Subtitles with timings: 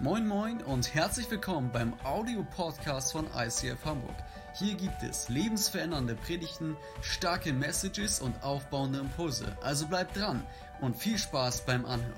[0.00, 4.14] Moin Moin und herzlich willkommen beim Audio-Podcast von ICF Hamburg.
[4.56, 9.58] Hier gibt es lebensverändernde Predigten, starke Messages und aufbauende Impulse.
[9.60, 10.46] Also bleibt dran
[10.80, 12.14] und viel Spaß beim Anhören.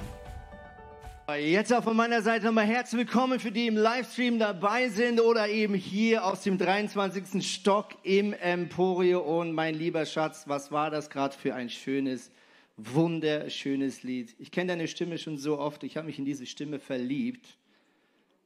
[1.39, 5.49] Jetzt auch von meiner Seite nochmal herzlich willkommen für die im Livestream dabei sind oder
[5.49, 7.43] eben hier aus dem 23.
[7.51, 9.21] Stock im Emporio.
[9.21, 12.31] Und mein lieber Schatz, was war das gerade für ein schönes,
[12.77, 14.35] wunderschönes Lied.
[14.39, 17.57] Ich kenne deine Stimme schon so oft, ich habe mich in diese Stimme verliebt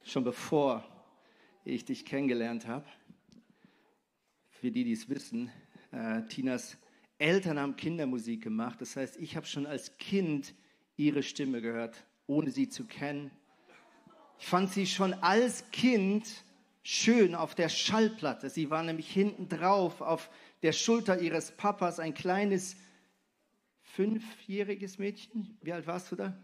[0.05, 0.85] schon bevor
[1.65, 2.85] ich dich kennengelernt habe.
[4.51, 5.51] Für die, die es wissen,
[5.91, 6.77] äh, Tinas
[7.19, 8.81] Eltern haben Kindermusik gemacht.
[8.81, 10.55] Das heißt, ich habe schon als Kind
[10.97, 13.31] ihre Stimme gehört, ohne sie zu kennen.
[14.39, 16.45] Ich fand sie schon als Kind
[16.83, 18.51] schön auf der Schallplatte.
[18.51, 20.31] Sie war nämlich hinten drauf auf
[20.63, 22.77] der Schulter ihres Papas, ein kleines
[23.83, 25.57] fünfjähriges Mädchen.
[25.63, 26.37] Wie alt warst du da?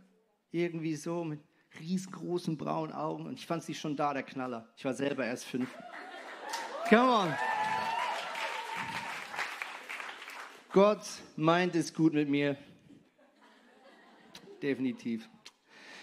[0.50, 1.40] Irgendwie so mit
[1.78, 4.68] riesengroßen braunen Augen und ich fand sie schon da, der Knaller.
[4.76, 5.68] Ich war selber erst fünf.
[6.88, 7.34] Come on.
[10.72, 11.02] Gott
[11.36, 12.56] meint es gut mit mir.
[14.62, 15.28] Definitiv.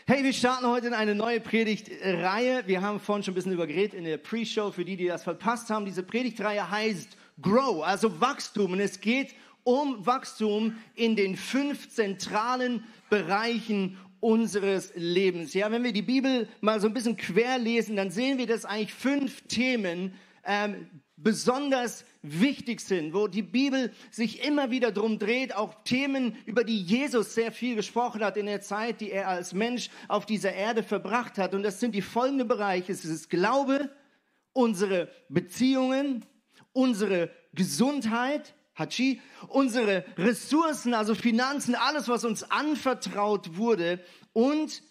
[0.05, 2.65] Hey, wir starten heute in eine neue Predigtreihe.
[2.65, 4.71] Wir haben vorhin schon ein bisschen über geredet in der Pre-Show.
[4.71, 8.71] Für die, die das verpasst haben, diese Predigtreihe heißt Grow, also Wachstum.
[8.71, 15.53] Und es geht um Wachstum in den fünf zentralen Bereichen unseres Lebens.
[15.53, 18.65] Ja, wenn wir die Bibel mal so ein bisschen quer lesen, dann sehen wir, dass
[18.65, 20.13] eigentlich fünf Themen
[20.45, 20.87] ähm,
[21.17, 26.81] besonders wichtig sind, wo die Bibel sich immer wieder drum dreht, auch Themen, über die
[26.81, 30.83] Jesus sehr viel gesprochen hat in der Zeit, die er als Mensch auf dieser Erde
[30.83, 31.53] verbracht hat.
[31.53, 32.91] Und das sind die folgenden Bereiche.
[32.91, 33.89] Es ist Glaube,
[34.53, 36.23] unsere Beziehungen,
[36.71, 43.99] unsere Gesundheit, Hachi, unsere Ressourcen, also Finanzen, alles, was uns anvertraut wurde.
[44.33, 44.83] Und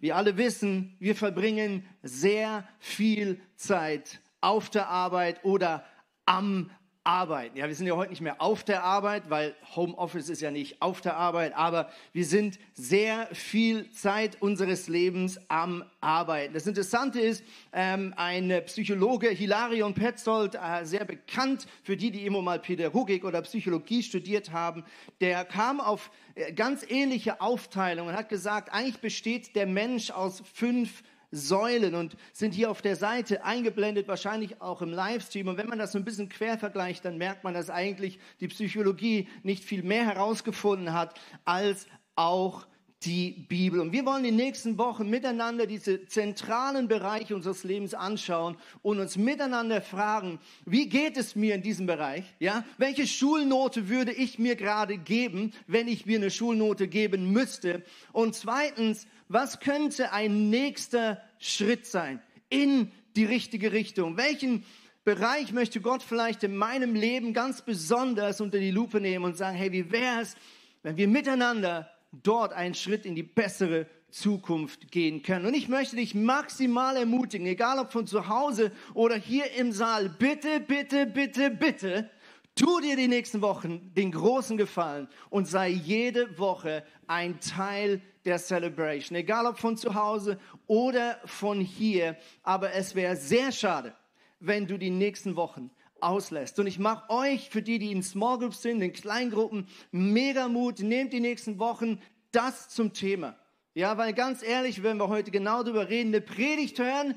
[0.00, 5.84] wir alle wissen, wir verbringen sehr viel Zeit auf der Arbeit oder
[6.26, 6.70] am
[7.04, 7.58] arbeiten.
[7.58, 10.80] Ja, wir sind ja heute nicht mehr auf der Arbeit, weil Homeoffice ist ja nicht
[10.80, 16.54] auf der Arbeit, aber wir sind sehr viel Zeit unseres Lebens am Arbeiten.
[16.54, 17.44] Das Interessante ist,
[17.74, 23.42] ähm, ein Psychologe, Hilarion Petzold, äh, sehr bekannt für die, die immer mal Pädagogik oder
[23.42, 24.82] Psychologie studiert haben,
[25.20, 30.42] der kam auf äh, ganz ähnliche Aufteilungen und hat gesagt, eigentlich besteht der Mensch aus
[30.54, 31.02] fünf
[31.34, 35.48] Säulen und sind hier auf der Seite eingeblendet, wahrscheinlich auch im Livestream.
[35.48, 38.48] Und wenn man das so ein bisschen quer vergleicht, dann merkt man, dass eigentlich die
[38.48, 41.86] Psychologie nicht viel mehr herausgefunden hat als
[42.16, 42.66] auch
[43.04, 43.80] die Bibel.
[43.80, 49.00] Und wir wollen in den nächsten Wochen miteinander diese zentralen Bereiche unseres Lebens anschauen und
[49.00, 52.24] uns miteinander fragen, wie geht es mir in diesem Bereich?
[52.38, 57.82] Ja, welche Schulnote würde ich mir gerade geben, wenn ich mir eine Schulnote geben müsste?
[58.12, 64.16] Und zweitens, was könnte ein nächster Schritt sein in die richtige Richtung?
[64.16, 64.64] Welchen
[65.04, 69.56] Bereich möchte Gott vielleicht in meinem Leben ganz besonders unter die Lupe nehmen und sagen,
[69.56, 70.34] hey, wie wäre es,
[70.82, 71.90] wenn wir miteinander
[72.22, 75.46] dort einen Schritt in die bessere Zukunft gehen können.
[75.46, 80.08] Und ich möchte dich maximal ermutigen, egal ob von zu Hause oder hier im Saal,
[80.08, 82.10] bitte, bitte, bitte, bitte,
[82.54, 88.38] tu dir die nächsten Wochen den großen Gefallen und sei jede Woche ein Teil der
[88.38, 92.16] Celebration, egal ob von zu Hause oder von hier.
[92.42, 93.94] Aber es wäre sehr schade,
[94.38, 95.70] wenn du die nächsten Wochen
[96.00, 96.58] auslässt.
[96.58, 100.80] Und ich mache euch, für die, die in Small Groups sind, in Kleingruppen, mega Mut.
[100.80, 102.00] Nehmt die nächsten Wochen
[102.32, 103.36] das zum Thema.
[103.74, 107.16] Ja, weil ganz ehrlich, wenn wir heute genau darüber reden, eine Predigt hören,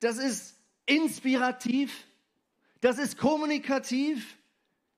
[0.00, 0.56] das ist
[0.86, 2.04] inspirativ,
[2.80, 4.38] das ist kommunikativ,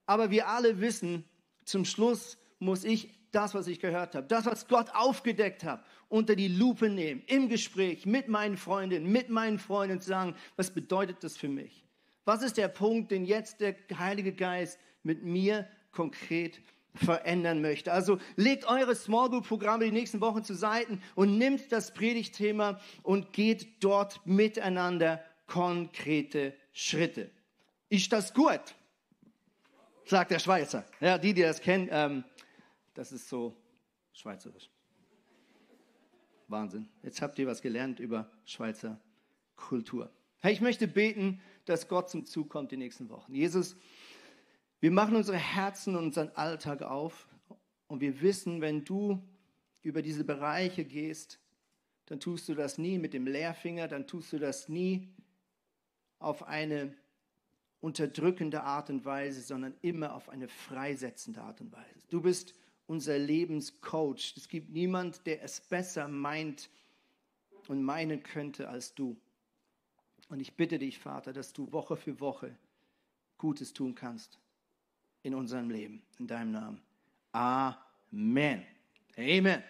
[0.07, 1.25] aber wir alle wissen,
[1.65, 6.35] zum Schluss muss ich das, was ich gehört habe, das, was Gott aufgedeckt hat, unter
[6.35, 11.37] die Lupe nehmen, im Gespräch mit meinen Freundinnen, mit meinen Freunden sagen, was bedeutet das
[11.37, 11.88] für mich?
[12.29, 16.61] Was ist der Punkt, den jetzt der Heilige Geist mit mir konkret
[16.93, 17.91] verändern möchte?
[17.91, 22.83] Also legt eure Small Group Programme die nächsten Wochen zu Seiten und nimmt das Predigtthema
[23.03, 27.31] und geht dort miteinander konkrete Schritte.
[27.89, 28.61] Ist das gut?
[30.05, 30.85] Sagt der Schweizer.
[31.01, 32.25] Ja, die, die das kennen, ähm,
[32.93, 33.57] das ist so
[34.13, 34.69] schweizerisch.
[36.47, 36.91] Wahnsinn.
[37.03, 39.01] Jetzt habt ihr was gelernt über Schweizer
[39.57, 40.13] Kultur.
[40.41, 43.35] Hey, ich möchte beten, dass Gott zum Zug kommt die nächsten Wochen.
[43.35, 43.77] Jesus,
[44.81, 47.29] wir machen unsere Herzen und unseren Alltag auf
[47.89, 49.21] und wir wissen, wenn du
[49.83, 51.41] über diese Bereiche gehst,
[52.07, 55.09] dann tust du das nie mit dem Lehrfinger, dann tust du das nie
[56.19, 56.95] auf eine
[57.81, 62.07] unterdrückende Art und Weise, sondern immer auf eine freisetzende Art und Weise.
[62.11, 62.55] Du bist
[62.87, 64.35] unser Lebenscoach.
[64.37, 66.71] Es gibt niemand, der es besser meint
[67.69, 69.17] und meinen könnte als du.
[70.29, 72.55] Und ich bitte dich, Vater, dass du Woche für Woche
[73.39, 74.39] Gutes tun kannst
[75.23, 76.83] in unserem Leben, in deinem Namen.
[77.33, 78.65] Amen.
[79.17, 79.63] Amen.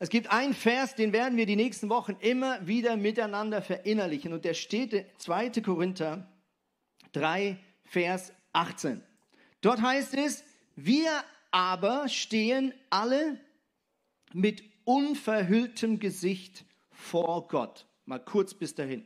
[0.00, 4.32] Es gibt einen Vers, den werden wir die nächsten Wochen immer wieder miteinander verinnerlichen.
[4.32, 5.50] Und der steht in 2.
[5.62, 6.28] Korinther
[7.12, 9.02] 3, Vers 18.
[9.60, 10.44] Dort heißt es,
[10.76, 11.10] wir
[11.50, 13.40] aber stehen alle
[14.32, 17.87] mit unverhülltem Gesicht vor Gott.
[18.08, 19.04] Mal kurz bis dahin.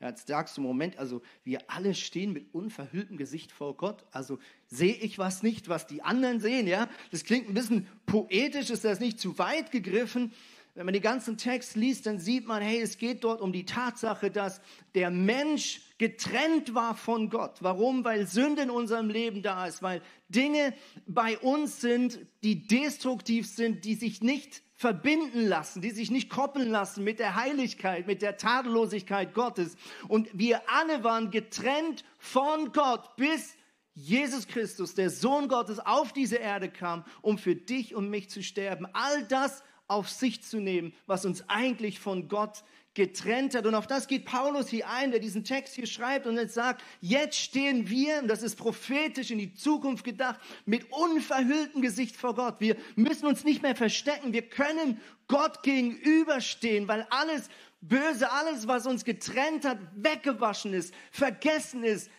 [0.00, 4.04] Jetzt sagst du, Moment, also wir alle stehen mit unverhülltem Gesicht vor Gott.
[4.10, 6.90] Also sehe ich was nicht, was die anderen sehen, ja?
[7.10, 10.30] Das klingt ein bisschen poetisch, ist das nicht zu weit gegriffen?
[10.74, 13.64] Wenn man den ganzen Text liest, dann sieht man, hey, es geht dort um die
[13.64, 14.60] Tatsache, dass
[14.94, 17.62] der Mensch getrennt war von Gott.
[17.62, 18.04] Warum?
[18.04, 20.74] Weil Sünde in unserem Leben da ist, weil Dinge
[21.06, 26.70] bei uns sind, die destruktiv sind, die sich nicht verbinden lassen, die sich nicht koppeln
[26.70, 29.76] lassen mit der Heiligkeit, mit der Tadellosigkeit Gottes.
[30.08, 33.56] Und wir alle waren getrennt von Gott, bis
[33.94, 38.42] Jesus Christus, der Sohn Gottes, auf diese Erde kam, um für dich und mich zu
[38.42, 38.88] sterben.
[38.92, 43.66] All das auf sich zu nehmen, was uns eigentlich von Gott getrennt hat.
[43.66, 46.82] Und auf das geht Paulus hier ein, der diesen Text hier schreibt und jetzt sagt,
[47.00, 52.34] jetzt stehen wir, und das ist prophetisch in die Zukunft gedacht, mit unverhülltem Gesicht vor
[52.34, 52.56] Gott.
[52.60, 54.32] Wir müssen uns nicht mehr verstecken.
[54.32, 57.48] Wir können Gott gegenüberstehen, weil alles
[57.80, 62.10] Böse, alles, was uns getrennt hat, weggewaschen ist, vergessen ist,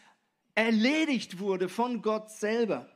[0.54, 2.90] erledigt wurde von Gott selber.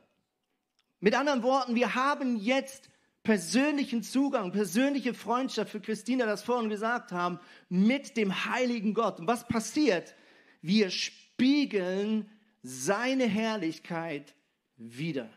[1.00, 2.90] Mit anderen Worten, wir haben jetzt
[3.22, 7.38] persönlichen Zugang, persönliche Freundschaft, für Christina das vorhin gesagt haben,
[7.68, 9.20] mit dem heiligen Gott.
[9.20, 10.14] Und was passiert?
[10.62, 12.28] Wir spiegeln
[12.62, 14.34] seine Herrlichkeit
[14.76, 15.28] wieder.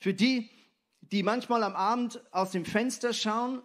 [0.00, 0.48] Für die,
[1.00, 3.62] die manchmal am Abend aus dem Fenster schauen,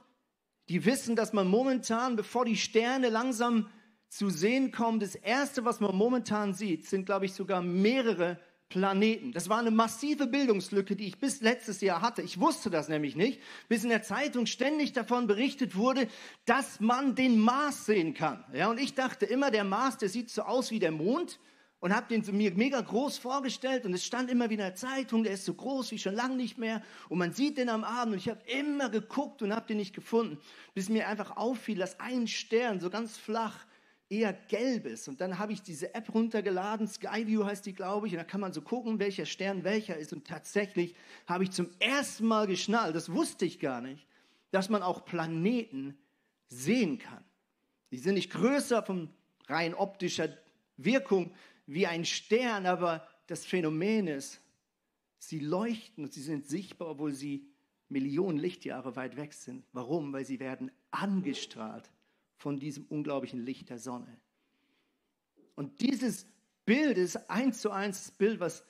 [0.69, 3.69] die wissen, dass man momentan, bevor die Sterne langsam
[4.07, 8.39] zu sehen kommen, das Erste, was man momentan sieht, sind, glaube ich, sogar mehrere
[8.71, 9.33] Planeten.
[9.33, 12.23] Das war eine massive Bildungslücke, die ich bis letztes Jahr hatte.
[12.23, 13.39] Ich wusste das nämlich nicht,
[13.69, 16.07] bis in der Zeitung ständig davon berichtet wurde,
[16.45, 18.43] dass man den Mars sehen kann.
[18.53, 21.39] Ja, und ich dachte immer, der Mars, der sieht so aus wie der Mond
[21.81, 25.23] und habe den mir mega groß vorgestellt und es stand immer wieder in der Zeitung,
[25.23, 28.13] der ist so groß wie schon lange nicht mehr und man sieht den am Abend
[28.13, 30.37] und ich habe immer geguckt und habe den nicht gefunden,
[30.73, 33.65] bis mir einfach auffiel, dass ein Stern so ganz flach
[34.11, 35.07] eher gelbes.
[35.07, 38.41] Und dann habe ich diese App runtergeladen, Skyview heißt die, glaube ich, und da kann
[38.41, 40.11] man so gucken, welcher Stern welcher ist.
[40.11, 40.93] Und tatsächlich
[41.25, 44.05] habe ich zum ersten Mal geschnallt, das wusste ich gar nicht,
[44.51, 45.97] dass man auch Planeten
[46.47, 47.23] sehen kann.
[47.91, 49.09] Die sind nicht größer von
[49.47, 50.37] rein optischer
[50.75, 51.33] Wirkung
[51.65, 54.41] wie ein Stern, aber das Phänomen ist,
[55.19, 57.47] sie leuchten und sie sind sichtbar, obwohl sie
[57.87, 59.63] Millionen Lichtjahre weit weg sind.
[59.71, 60.11] Warum?
[60.11, 61.89] Weil sie werden angestrahlt
[62.41, 64.17] von diesem unglaublichen Licht der Sonne.
[65.53, 66.25] Und dieses
[66.65, 68.63] Bild ist eins zu eins das Bild, was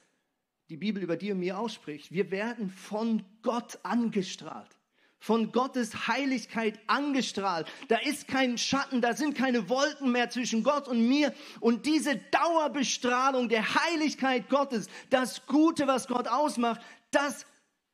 [0.69, 2.11] die Bibel über dir und mir ausspricht.
[2.11, 4.77] Wir werden von Gott angestrahlt,
[5.19, 7.71] von Gottes Heiligkeit angestrahlt.
[7.87, 11.33] Da ist kein Schatten, da sind keine Wolken mehr zwischen Gott und mir.
[11.61, 16.81] Und diese Dauerbestrahlung der Heiligkeit Gottes, das Gute, was Gott ausmacht,
[17.11, 17.45] das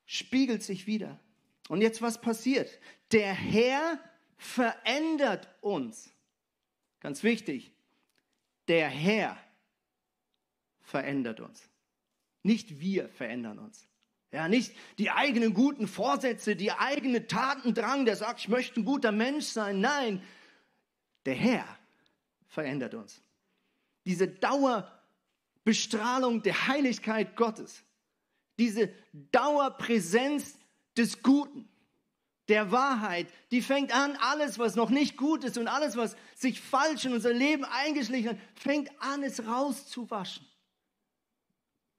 [0.07, 1.19] spiegelt sich wieder.
[1.69, 2.80] Und jetzt was passiert?
[3.12, 4.00] Der Herr
[4.37, 6.11] verändert uns.
[6.99, 7.71] Ganz wichtig,
[8.67, 9.37] der Herr
[10.81, 11.69] verändert uns.
[12.44, 13.87] Nicht wir verändern uns.
[14.31, 19.11] Ja, nicht die eigenen guten Vorsätze, die eigene Tatendrang, der sagt, ich möchte ein guter
[19.11, 19.79] Mensch sein.
[19.79, 20.21] Nein,
[21.25, 21.65] der Herr
[22.47, 23.21] verändert uns.
[24.06, 27.83] Diese Dauerbestrahlung der Heiligkeit Gottes,
[28.59, 28.94] diese
[29.31, 30.57] Dauerpräsenz
[30.97, 31.69] des Guten,
[32.47, 36.61] der Wahrheit, die fängt an, alles, was noch nicht gut ist und alles, was sich
[36.61, 40.45] falsch in unser Leben eingeschlichen hat, fängt an, es rauszuwaschen.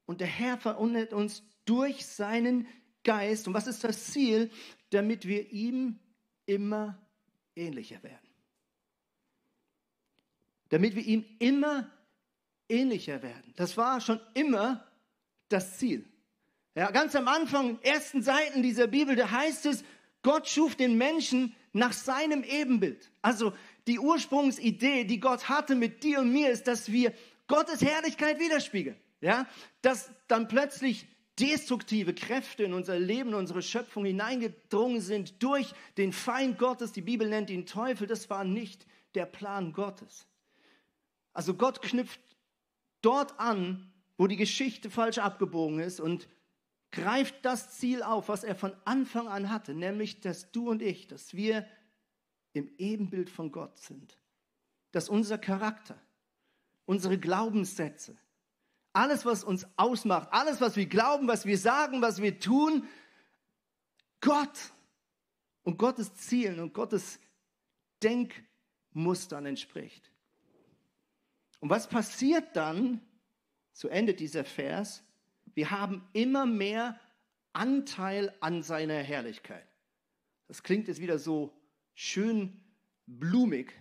[0.05, 2.67] Und der Herr verundet uns durch seinen
[3.03, 3.47] Geist.
[3.47, 4.49] Und was ist das Ziel?
[4.89, 5.99] Damit wir ihm
[6.47, 6.97] immer
[7.55, 8.27] ähnlicher werden.
[10.69, 11.91] Damit wir ihm immer
[12.67, 13.53] ähnlicher werden.
[13.55, 14.87] Das war schon immer
[15.47, 16.05] das Ziel.
[16.75, 19.83] Ja, ganz am Anfang, ersten Seiten dieser Bibel, da heißt es,
[20.21, 23.11] Gott schuf den Menschen nach seinem Ebenbild.
[23.21, 23.53] Also
[23.87, 27.13] die Ursprungsidee, die Gott hatte mit dir und mir, ist, dass wir
[27.47, 28.97] Gottes Herrlichkeit widerspiegeln.
[29.21, 29.47] Ja,
[29.81, 31.05] dass dann plötzlich
[31.39, 36.91] destruktive Kräfte in unser Leben, in unsere Schöpfung hineingedrungen sind durch den Feind Gottes.
[36.91, 38.07] Die Bibel nennt ihn Teufel.
[38.07, 38.85] Das war nicht
[39.15, 40.27] der Plan Gottes.
[41.33, 42.19] Also Gott knüpft
[43.01, 46.27] dort an, wo die Geschichte falsch abgebogen ist und
[46.91, 51.07] greift das Ziel auf, was er von Anfang an hatte, nämlich, dass du und ich,
[51.07, 51.67] dass wir
[52.53, 54.17] im Ebenbild von Gott sind.
[54.91, 55.99] Dass unser Charakter,
[56.85, 58.17] unsere Glaubenssätze,
[58.93, 62.87] alles, was uns ausmacht, alles, was wir glauben, was wir sagen, was wir tun,
[64.19, 64.71] Gott
[65.63, 67.19] und Gottes Zielen und Gottes
[68.01, 70.11] Denkmustern entspricht.
[71.59, 73.01] Und was passiert dann,
[73.73, 75.03] so endet dieser Vers,
[75.55, 76.99] wir haben immer mehr
[77.53, 79.67] Anteil an seiner Herrlichkeit.
[80.47, 81.53] Das klingt jetzt wieder so
[81.93, 82.59] schön
[83.05, 83.73] blumig,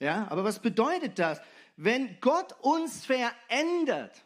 [0.00, 1.40] ja, aber was bedeutet das?
[1.76, 4.24] Wenn Gott uns verändert,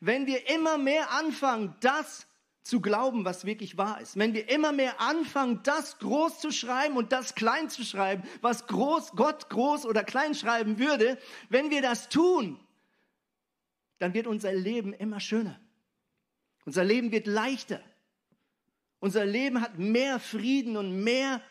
[0.00, 2.26] wenn wir immer mehr anfangen, das
[2.64, 4.18] zu glauben, was wirklich wahr ist.
[4.18, 8.66] Wenn wir immer mehr anfangen, das groß zu schreiben und das klein zu schreiben, was
[8.66, 11.18] groß, Gott groß oder klein schreiben würde,
[11.50, 12.58] wenn wir das tun,
[13.98, 15.60] dann wird unser Leben immer schöner.
[16.64, 17.80] Unser Leben wird leichter.
[19.00, 21.42] Unser Leben hat mehr Frieden und mehr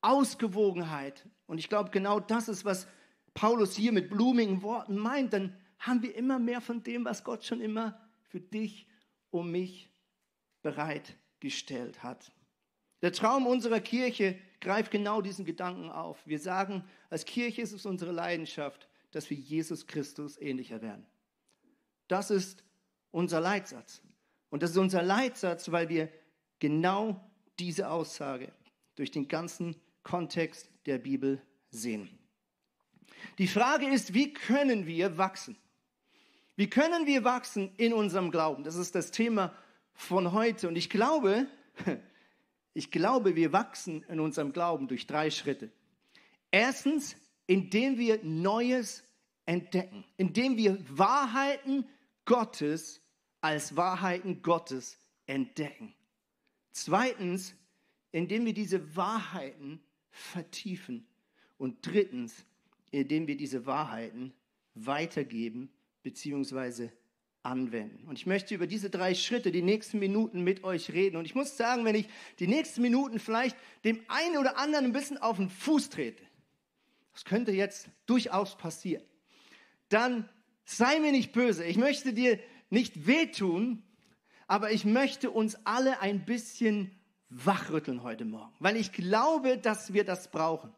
[0.00, 1.24] Ausgewogenheit.
[1.46, 2.88] Und ich glaube, genau das ist, was
[3.34, 5.32] Paulus hier mit blumigen Worten meint.
[5.32, 8.88] Dann haben wir immer mehr von dem, was Gott schon immer für dich
[9.30, 9.90] und mich
[10.62, 12.32] bereitgestellt hat.
[13.02, 16.26] Der Traum unserer Kirche greift genau diesen Gedanken auf.
[16.26, 21.06] Wir sagen, als Kirche ist es unsere Leidenschaft, dass wir Jesus Christus ähnlicher werden.
[22.08, 22.64] Das ist
[23.10, 24.02] unser Leitsatz.
[24.50, 26.08] Und das ist unser Leitsatz, weil wir
[26.58, 27.20] genau
[27.58, 28.52] diese Aussage
[28.94, 32.08] durch den ganzen Kontext der Bibel sehen.
[33.38, 35.56] Die Frage ist, wie können wir wachsen?
[36.56, 38.64] Wie können wir wachsen in unserem Glauben?
[38.64, 39.54] Das ist das Thema
[39.92, 40.68] von heute.
[40.68, 41.46] Und ich glaube,
[42.74, 45.70] ich glaube, wir wachsen in unserem Glauben durch drei Schritte.
[46.50, 49.04] Erstens, indem wir Neues
[49.44, 51.86] entdecken, indem wir Wahrheiten
[52.24, 53.02] Gottes
[53.46, 55.94] als Wahrheiten Gottes entdecken.
[56.72, 57.54] Zweitens,
[58.10, 61.06] indem wir diese Wahrheiten vertiefen.
[61.56, 62.44] Und drittens,
[62.90, 64.34] indem wir diese Wahrheiten
[64.74, 65.70] weitergeben
[66.02, 66.88] bzw
[67.44, 68.08] anwenden.
[68.08, 71.16] Und ich möchte über diese drei Schritte die nächsten Minuten mit euch reden.
[71.16, 72.08] Und ich muss sagen, wenn ich
[72.40, 76.24] die nächsten Minuten vielleicht dem einen oder anderen ein bisschen auf den Fuß trete,
[77.12, 79.04] das könnte jetzt durchaus passieren,
[79.88, 80.28] dann
[80.64, 81.64] sei mir nicht böse.
[81.64, 83.82] Ich möchte dir nicht wehtun,
[84.46, 86.90] aber ich möchte uns alle ein bisschen
[87.28, 90.72] wachrütteln heute Morgen, weil ich glaube, dass wir das brauchen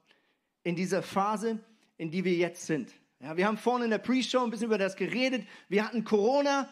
[0.62, 1.59] in dieser Phase,
[1.97, 2.92] in die wir jetzt sind.
[3.21, 5.47] Ja, wir haben vorne in der Pre-Show ein bisschen über das geredet.
[5.68, 6.68] Wir hatten Corona.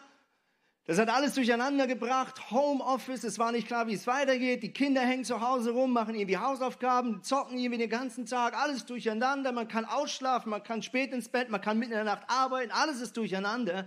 [0.85, 2.49] Das hat alles durcheinander gebracht.
[2.49, 4.63] Homeoffice, es war nicht klar, wie es weitergeht.
[4.63, 8.57] Die Kinder hängen zu Hause rum, machen irgendwie Hausaufgaben, zocken irgendwie den ganzen Tag.
[8.57, 9.51] Alles durcheinander.
[9.51, 12.71] Man kann ausschlafen, man kann spät ins Bett, man kann mitten in der Nacht arbeiten.
[12.71, 13.85] Alles ist durcheinander.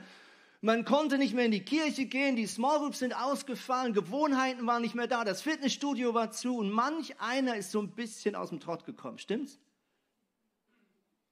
[0.63, 4.83] Man konnte nicht mehr in die Kirche gehen, die Small Groups sind ausgefallen, Gewohnheiten waren
[4.83, 8.51] nicht mehr da, das Fitnessstudio war zu und manch einer ist so ein bisschen aus
[8.51, 9.19] dem Trott gekommen.
[9.19, 9.59] Stimmt's?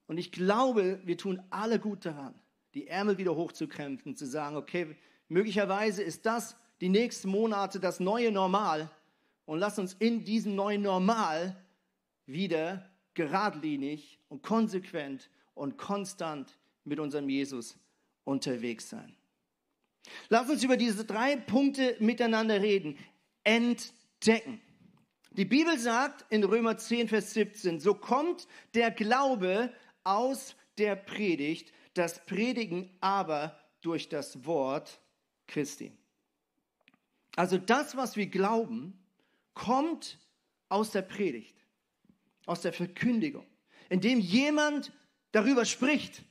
[0.06, 2.34] Und ich glaube, wir tun alle gut daran,
[2.72, 4.96] die Ärmel wieder hochzukrempfen, zu sagen, okay,
[5.28, 8.90] möglicherweise ist das die nächsten Monate das neue Normal
[9.44, 11.54] und lass uns in diesem neuen Normal
[12.24, 17.78] wieder geradlinig und konsequent und konstant mit unserem Jesus
[18.24, 19.17] unterwegs sein.
[20.28, 22.98] Lass uns über diese drei Punkte miteinander reden.
[23.44, 24.60] Entdecken.
[25.32, 29.72] Die Bibel sagt in Römer 10, Vers 17, so kommt der Glaube
[30.04, 35.00] aus der Predigt, das Predigen aber durch das Wort
[35.46, 35.92] Christi.
[37.36, 38.98] Also das, was wir glauben,
[39.54, 40.18] kommt
[40.68, 41.56] aus der Predigt,
[42.46, 43.46] aus der Verkündigung,
[43.88, 44.92] indem jemand
[45.32, 46.24] darüber spricht.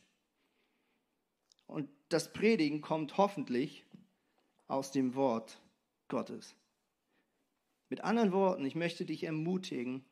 [2.09, 3.85] Das Predigen kommt hoffentlich
[4.67, 5.59] aus dem Wort
[6.07, 6.55] Gottes.
[7.89, 10.05] Mit anderen Worten, ich möchte dich ermutigen,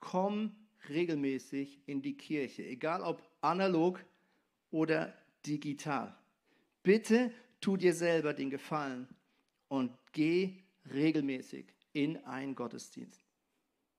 [0.00, 0.56] komm
[0.88, 4.02] regelmäßig in die Kirche, egal ob analog
[4.70, 5.14] oder
[5.46, 6.16] digital.
[6.82, 9.06] Bitte tu dir selber den Gefallen
[9.68, 10.62] und geh
[10.92, 13.22] regelmäßig in einen Gottesdienst.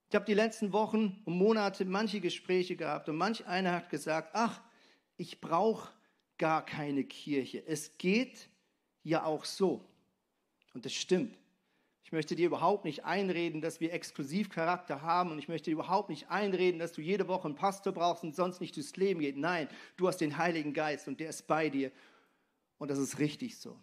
[0.10, 4.32] Ich habe die letzten Wochen und Monate manche Gespräche gehabt und manch einer hat gesagt,
[4.34, 4.62] ach,
[5.18, 5.90] ich brauche
[6.42, 7.64] gar keine Kirche.
[7.68, 8.50] Es geht
[9.04, 9.86] ja auch so.
[10.74, 11.38] Und das stimmt.
[12.04, 16.10] Ich möchte dir überhaupt nicht einreden, dass wir Exklusivcharakter haben und ich möchte dir überhaupt
[16.10, 19.38] nicht einreden, dass du jede Woche einen Pastor brauchst und sonst nicht durchs Leben geht.
[19.38, 21.92] Nein, du hast den Heiligen Geist und der ist bei dir
[22.80, 23.80] und das ist richtig so.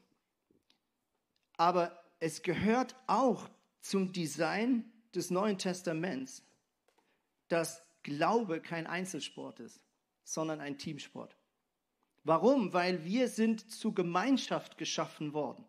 [1.56, 3.48] Aber es gehört auch
[3.82, 4.84] zum Design
[5.14, 6.42] des Neuen Testaments,
[7.46, 9.84] dass Glaube kein Einzelsport ist,
[10.24, 11.37] sondern ein Teamsport.
[12.24, 12.72] Warum?
[12.72, 15.64] Weil wir sind zu Gemeinschaft geschaffen worden.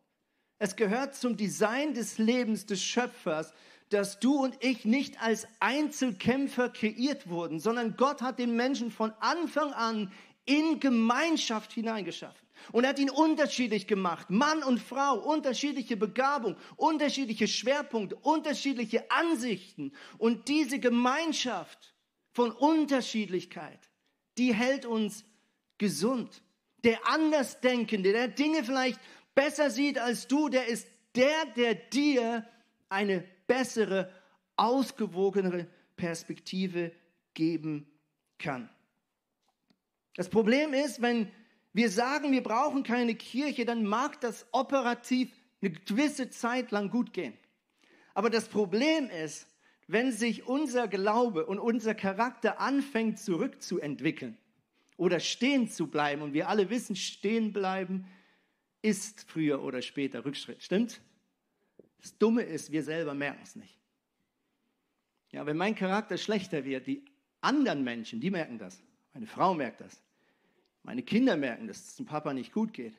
[0.57, 3.53] Es gehört zum Design des Lebens des Schöpfers,
[3.89, 9.11] dass du und ich nicht als Einzelkämpfer kreiert wurden, sondern Gott hat den Menschen von
[9.19, 10.11] Anfang an
[10.45, 12.47] in Gemeinschaft hineingeschaffen.
[12.71, 14.29] Und er hat ihn unterschiedlich gemacht.
[14.29, 19.93] Mann und Frau, unterschiedliche Begabung, unterschiedliche Schwerpunkte, unterschiedliche Ansichten.
[20.17, 21.95] Und diese Gemeinschaft
[22.33, 23.79] von Unterschiedlichkeit,
[24.37, 25.23] die hält uns
[25.79, 26.43] gesund.
[26.83, 28.99] Der Andersdenkende, der Dinge vielleicht
[29.33, 32.47] besser sieht als du, der ist der, der dir
[32.89, 34.13] eine bessere,
[34.55, 35.67] ausgewogenere
[35.97, 36.91] Perspektive
[37.33, 37.89] geben
[38.37, 38.69] kann.
[40.15, 41.31] Das Problem ist, wenn
[41.73, 45.31] wir sagen, wir brauchen keine Kirche, dann mag das operativ
[45.61, 47.37] eine gewisse Zeit lang gut gehen.
[48.13, 49.47] Aber das Problem ist,
[49.87, 54.37] wenn sich unser Glaube und unser Charakter anfängt zurückzuentwickeln
[54.99, 58.05] oder stehen zu bleiben, und wir alle wissen, stehen bleiben
[58.81, 60.99] ist früher oder später Rückschritt, stimmt?
[62.01, 63.77] Das Dumme ist, wir selber merken es nicht.
[65.31, 67.05] Ja, wenn mein Charakter schlechter wird, die
[67.39, 68.81] anderen Menschen, die merken das.
[69.13, 70.01] Meine Frau merkt das.
[70.83, 72.95] Meine Kinder merken, dass es dem Papa nicht gut geht.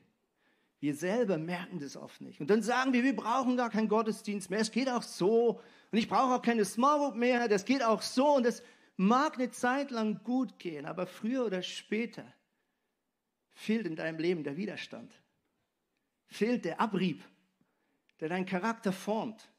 [0.81, 2.41] Wir selber merken das oft nicht.
[2.41, 4.61] Und dann sagen wir, wir brauchen gar keinen Gottesdienst mehr.
[4.61, 5.61] Es geht auch so.
[5.91, 7.47] Und ich brauche auch keine Small Group mehr.
[7.49, 8.37] Das geht auch so.
[8.37, 8.63] Und das
[8.97, 10.87] mag eine Zeit lang gut gehen.
[10.87, 12.25] Aber früher oder später
[13.53, 15.13] fehlt in deinem Leben der Widerstand.
[16.27, 17.23] Fehlt der Abrieb,
[18.21, 19.51] der deinen Charakter formt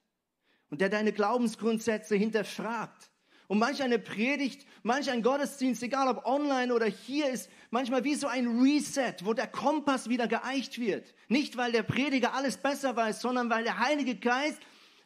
[0.70, 3.12] und der deine Glaubensgrundsätze hinterfragt.
[3.48, 8.16] Und manch eine Predigt, manch ein Gottesdienst, egal ob online oder hier, ist manchmal wie
[8.16, 11.14] so ein Reset, wo der Kompass wieder geeicht wird.
[11.28, 14.62] Nicht, weil der Prediger alles besser weiß, sondern weil der Heilige Geist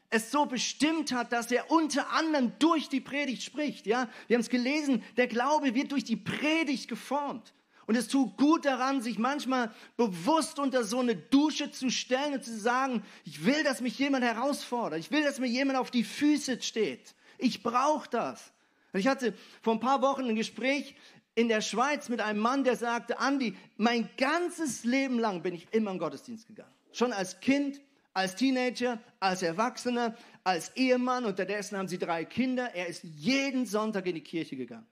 [0.10, 3.86] es so bestimmt hat, dass er unter anderem durch die Predigt spricht.
[3.86, 7.54] Ja, wir haben es gelesen, der Glaube wird durch die Predigt geformt.
[7.88, 12.44] Und es tut gut daran, sich manchmal bewusst unter so eine Dusche zu stellen und
[12.44, 15.00] zu sagen, ich will, dass mich jemand herausfordert.
[15.00, 17.14] Ich will, dass mir jemand auf die Füße steht.
[17.38, 18.52] Ich brauche das.
[18.94, 20.96] Ich hatte vor ein paar Wochen ein Gespräch
[21.36, 25.68] in der Schweiz mit einem Mann, der sagte, Andi, mein ganzes Leben lang bin ich
[25.72, 26.74] immer im Gottesdienst gegangen.
[26.94, 27.82] Schon als Kind,
[28.16, 31.26] als Teenager, als Erwachsener, als Ehemann.
[31.26, 32.74] Unterdessen haben sie drei Kinder.
[32.74, 34.88] Er ist jeden Sonntag in die Kirche gegangen.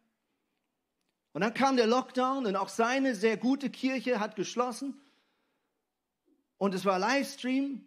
[1.31, 4.99] Und dann kam der Lockdown und auch seine sehr gute Kirche hat geschlossen.
[6.57, 7.83] Und es war Livestream.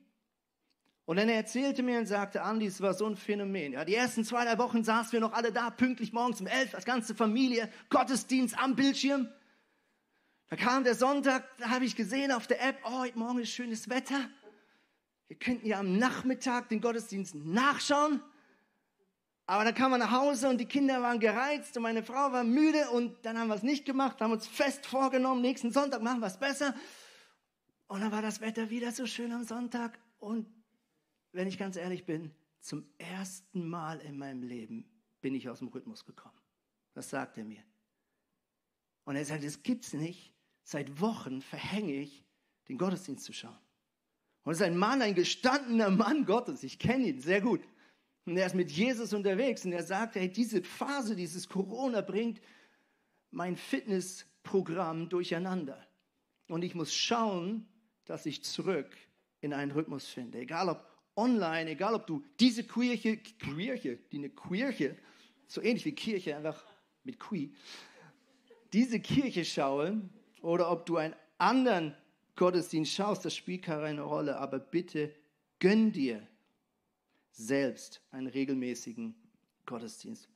[1.04, 3.74] Und dann erzählte mir und sagte, Andi, es war so ein Phänomen.
[3.74, 6.74] Ja, die ersten zwei, drei Wochen saßen wir noch alle da, pünktlich morgens um elf,
[6.74, 9.28] als ganze Familie, Gottesdienst am Bildschirm.
[10.48, 13.50] Da kam der Sonntag, da habe ich gesehen auf der App, oh, heute Morgen ist
[13.50, 14.28] schönes Wetter.
[15.28, 18.20] Wir könnten ja am Nachmittag den Gottesdienst nachschauen.
[19.46, 22.42] Aber dann kam man nach Hause und die Kinder waren gereizt und meine Frau war
[22.42, 26.18] müde und dann haben wir es nicht gemacht, haben uns fest vorgenommen, nächsten Sonntag machen
[26.18, 26.74] wir es besser.
[27.86, 30.46] Und dann war das Wetter wieder so schön am Sonntag und
[31.30, 35.68] wenn ich ganz ehrlich bin, zum ersten Mal in meinem Leben bin ich aus dem
[35.68, 36.40] Rhythmus gekommen.
[36.94, 37.62] Das sagt er mir.
[39.04, 40.34] Und er sagt, es gibt's nicht.
[40.64, 42.24] Seit Wochen verhänge ich,
[42.68, 43.56] den Gottesdienst zu schauen.
[44.46, 46.62] Und es ist ein Mann, ein gestandener Mann Gottes.
[46.62, 47.62] Ich kenne ihn sehr gut.
[48.26, 52.40] Und er ist mit Jesus unterwegs und er sagt, hey, diese Phase, dieses Corona bringt
[53.32, 55.84] mein Fitnessprogramm durcheinander.
[56.46, 57.66] Und ich muss schauen,
[58.04, 58.96] dass ich zurück
[59.40, 60.38] in einen Rhythmus finde.
[60.38, 64.96] Egal ob online, egal ob du diese Kirche, Kirche, die eine Kirche,
[65.48, 66.64] so ähnlich wie Kirche, einfach
[67.02, 67.52] mit Qui,
[68.72, 70.00] diese Kirche schaue
[70.40, 71.96] oder ob du einen anderen
[72.36, 75.14] Gottesdienst schaust, das spielt keine Rolle, aber bitte
[75.58, 76.26] gönn dir
[77.32, 79.14] selbst einen regelmäßigen
[79.64, 80.28] Gottesdienst.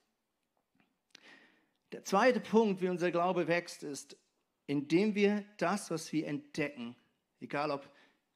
[1.92, 4.16] Der zweite Punkt, wie unser Glaube wächst, ist,
[4.66, 6.94] indem wir das, was wir entdecken,
[7.40, 7.88] egal ob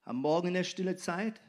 [0.05, 1.41] am Morgen in der stille Zeit,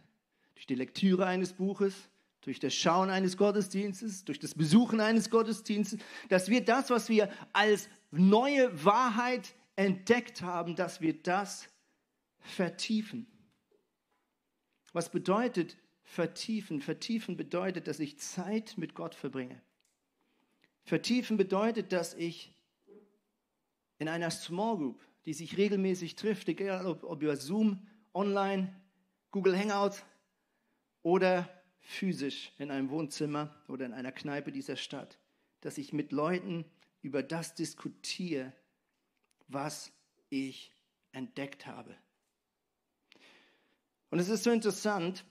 [0.54, 2.10] durch die Lektüre eines Buches,
[2.42, 6.00] durch das Schauen eines Gottesdienstes, durch das Besuchen eines Gottesdienstes,
[6.30, 11.68] dass wir das, was wir als neue Wahrheit entdeckt haben, dass wir das
[12.46, 13.28] vertiefen.
[14.94, 16.82] Was bedeutet vertiefen.
[16.82, 19.62] Vertiefen bedeutet, dass ich Zeit mit Gott verbringe.
[20.84, 22.56] Vertiefen bedeutet, dass ich
[23.98, 28.74] in einer Small Group, die sich regelmäßig trifft, egal ob, ob über Zoom, online,
[29.32, 30.06] Google Hangouts
[31.02, 35.18] oder physisch in einem Wohnzimmer oder in einer Kneipe dieser Stadt,
[35.62, 36.66] dass ich mit Leuten
[37.02, 38.54] über das diskutiere,
[39.48, 39.92] was
[40.30, 40.72] ich
[41.12, 41.96] entdeckt habe.
[44.16, 45.26] Und es ist so interessant,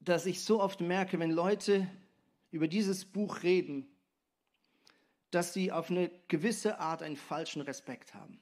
[0.00, 1.86] dass ich so oft merke, wenn Leute
[2.50, 3.86] über dieses Buch reden,
[5.30, 8.40] dass sie auf eine gewisse Art einen falschen Respekt haben.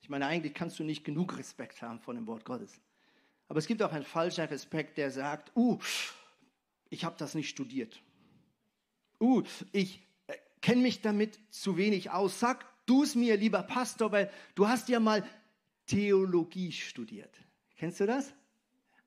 [0.00, 2.80] Ich meine, eigentlich kannst du nicht genug Respekt haben vor dem Wort Gottes.
[3.48, 5.78] Aber es gibt auch einen falschen Respekt, der sagt, uh,
[6.88, 8.00] ich habe das nicht studiert.
[9.20, 12.40] Uh, ich äh, kenne mich damit zu wenig aus.
[12.40, 15.22] Sag du es mir, lieber Pastor, weil du hast ja mal
[15.84, 17.38] Theologie studiert.
[17.76, 18.32] Kennst du das?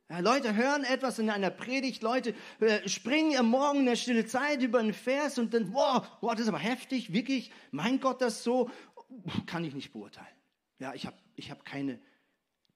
[0.09, 4.25] Ja, Leute hören etwas in einer Predigt, Leute äh, springen am Morgen in der stille
[4.25, 8.21] Zeit über einen Vers und dann, wow, wow, das ist aber heftig, wirklich, mein Gott,
[8.21, 8.71] das so,
[9.45, 10.27] kann ich nicht beurteilen.
[10.79, 11.99] Ja, ich habe ich hab keine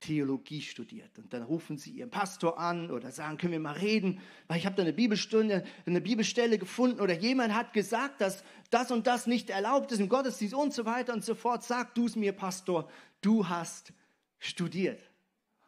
[0.02, 1.18] Theologie studiert.
[1.20, 4.66] Und dann rufen sie ihren Pastor an oder sagen, können wir mal reden, weil ich
[4.66, 9.28] habe da eine Bibelstunde, eine Bibelstelle gefunden oder jemand hat gesagt, dass das und das
[9.28, 11.64] nicht erlaubt ist im Gottesdienst und so weiter und so fort.
[11.64, 12.90] Sag du es mir, Pastor,
[13.22, 13.94] du hast
[14.40, 15.11] studiert.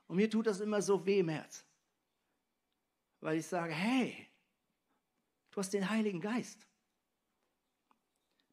[0.07, 1.65] Und mir tut das immer so weh im Herz,
[3.21, 4.27] weil ich sage, hey,
[5.51, 6.67] du hast den Heiligen Geist.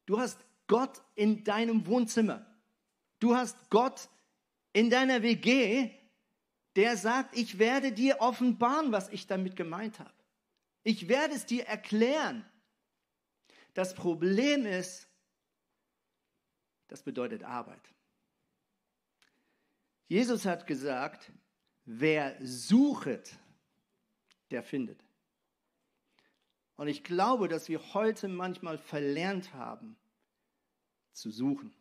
[0.05, 2.45] Du hast Gott in deinem Wohnzimmer.
[3.19, 4.09] Du hast Gott
[4.73, 5.91] in deiner WG,
[6.75, 10.13] der sagt, ich werde dir offenbaren, was ich damit gemeint habe.
[10.83, 12.45] Ich werde es dir erklären.
[13.73, 15.07] Das Problem ist,
[16.87, 17.81] das bedeutet Arbeit.
[20.11, 21.31] Jesus hat gesagt,
[21.85, 23.33] wer suchet,
[24.49, 25.01] der findet.
[26.75, 29.95] Und ich glaube, dass wir heute manchmal verlernt haben,
[31.13, 31.73] zu suchen.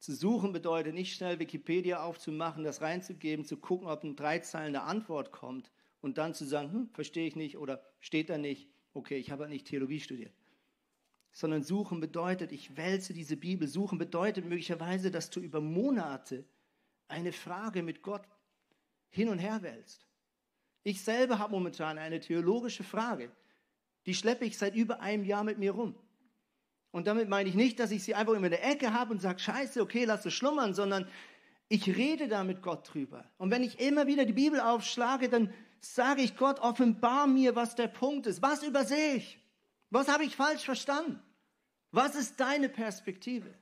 [0.00, 5.32] Zu suchen bedeutet nicht schnell Wikipedia aufzumachen, das reinzugeben, zu gucken, ob eine dreizeilende Antwort
[5.32, 5.70] kommt
[6.02, 9.48] und dann zu sagen, hm, verstehe ich nicht oder steht da nicht, okay, ich habe
[9.48, 10.34] nicht Theologie studiert.
[11.32, 13.66] Sondern suchen bedeutet, ich wälze diese Bibel.
[13.66, 16.44] Suchen bedeutet möglicherweise, dass du über Monate
[17.08, 18.26] eine Frage mit Gott
[19.10, 20.06] hin und her wälzt.
[20.82, 23.30] Ich selber habe momentan eine theologische Frage,
[24.06, 25.94] die schleppe ich seit über einem Jahr mit mir rum.
[26.90, 29.20] Und damit meine ich nicht, dass ich sie einfach immer in der Ecke habe und
[29.20, 31.08] sage, scheiße, okay, lass es schlummern, sondern
[31.68, 33.24] ich rede da mit Gott drüber.
[33.38, 37.74] Und wenn ich immer wieder die Bibel aufschlage, dann sage ich Gott, offenbar mir, was
[37.74, 38.42] der Punkt ist.
[38.42, 39.38] Was übersehe ich?
[39.90, 41.20] Was habe ich falsch verstanden?
[41.90, 43.52] Was ist deine Perspektive?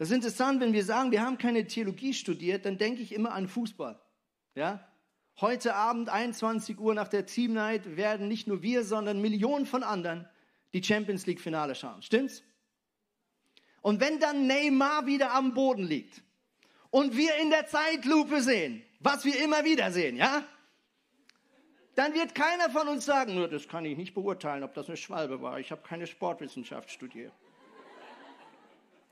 [0.00, 3.32] Das ist interessant, wenn wir sagen, wir haben keine Theologie studiert, dann denke ich immer
[3.32, 4.00] an Fußball.
[4.54, 4.82] Ja?
[5.42, 9.82] Heute Abend, 21 Uhr nach der Team Night, werden nicht nur wir, sondern Millionen von
[9.82, 10.26] anderen
[10.72, 12.00] die Champions League Finale schauen.
[12.00, 12.42] Stimmt's?
[13.82, 16.22] Und wenn dann Neymar wieder am Boden liegt
[16.88, 20.42] und wir in der Zeitlupe sehen, was wir immer wieder sehen, ja?
[21.94, 24.96] Dann wird keiner von uns sagen, nur das kann ich nicht beurteilen, ob das eine
[24.96, 25.60] Schwalbe war.
[25.60, 27.34] Ich habe keine Sportwissenschaft studiert.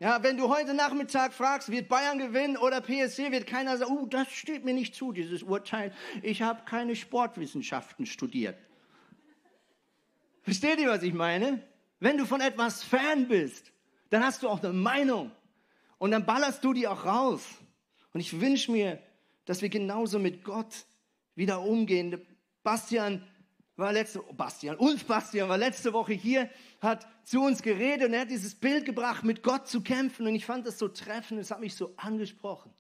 [0.00, 4.06] Ja, wenn du heute Nachmittag fragst, wird Bayern gewinnen oder PSG, wird keiner sagen, oh,
[4.06, 5.92] das steht mir nicht zu, dieses Urteil.
[6.22, 8.56] Ich habe keine Sportwissenschaften studiert.
[10.42, 11.62] Versteht ihr, was ich meine?
[11.98, 13.72] Wenn du von etwas Fan bist,
[14.10, 15.32] dann hast du auch eine Meinung.
[15.98, 17.42] Und dann ballerst du die auch raus.
[18.12, 19.00] Und ich wünsche mir,
[19.46, 20.86] dass wir genauso mit Gott
[21.34, 22.24] wieder umgehen.
[22.62, 23.26] Bastian
[23.78, 28.22] war letzte, Bastian, Ulf Bastian war letzte Woche hier, hat zu uns geredet und er
[28.22, 30.26] hat dieses Bild gebracht, mit Gott zu kämpfen.
[30.26, 32.72] Und ich fand das so treffend, es hat mich so angesprochen.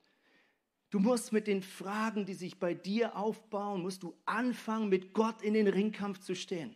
[0.90, 5.42] Du musst mit den Fragen, die sich bei dir aufbauen, musst du anfangen, mit Gott
[5.42, 6.74] in den Ringkampf zu stehen.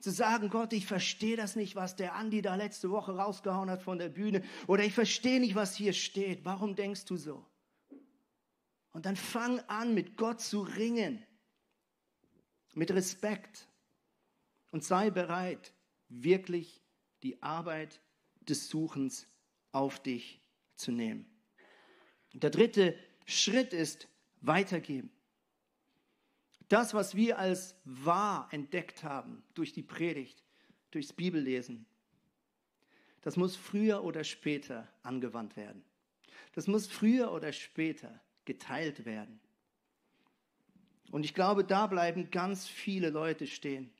[0.00, 3.82] Zu sagen, Gott, ich verstehe das nicht, was der Andi da letzte Woche rausgehauen hat
[3.82, 4.42] von der Bühne.
[4.66, 6.44] Oder ich verstehe nicht, was hier steht.
[6.44, 7.44] Warum denkst du so?
[8.92, 11.24] Und dann fang an, mit Gott zu ringen
[12.74, 13.68] mit Respekt
[14.70, 15.72] und sei bereit,
[16.08, 16.82] wirklich
[17.22, 18.00] die Arbeit
[18.40, 19.26] des Suchens
[19.72, 20.40] auf dich
[20.76, 21.26] zu nehmen.
[22.32, 24.08] Der dritte Schritt ist
[24.40, 25.10] weitergeben.
[26.68, 30.42] Das, was wir als wahr entdeckt haben durch die Predigt,
[30.90, 31.86] durchs Bibellesen,
[33.22, 35.84] das muss früher oder später angewandt werden.
[36.52, 39.40] Das muss früher oder später geteilt werden.
[41.10, 43.90] Und ich glaube, da bleiben ganz viele Leute stehen.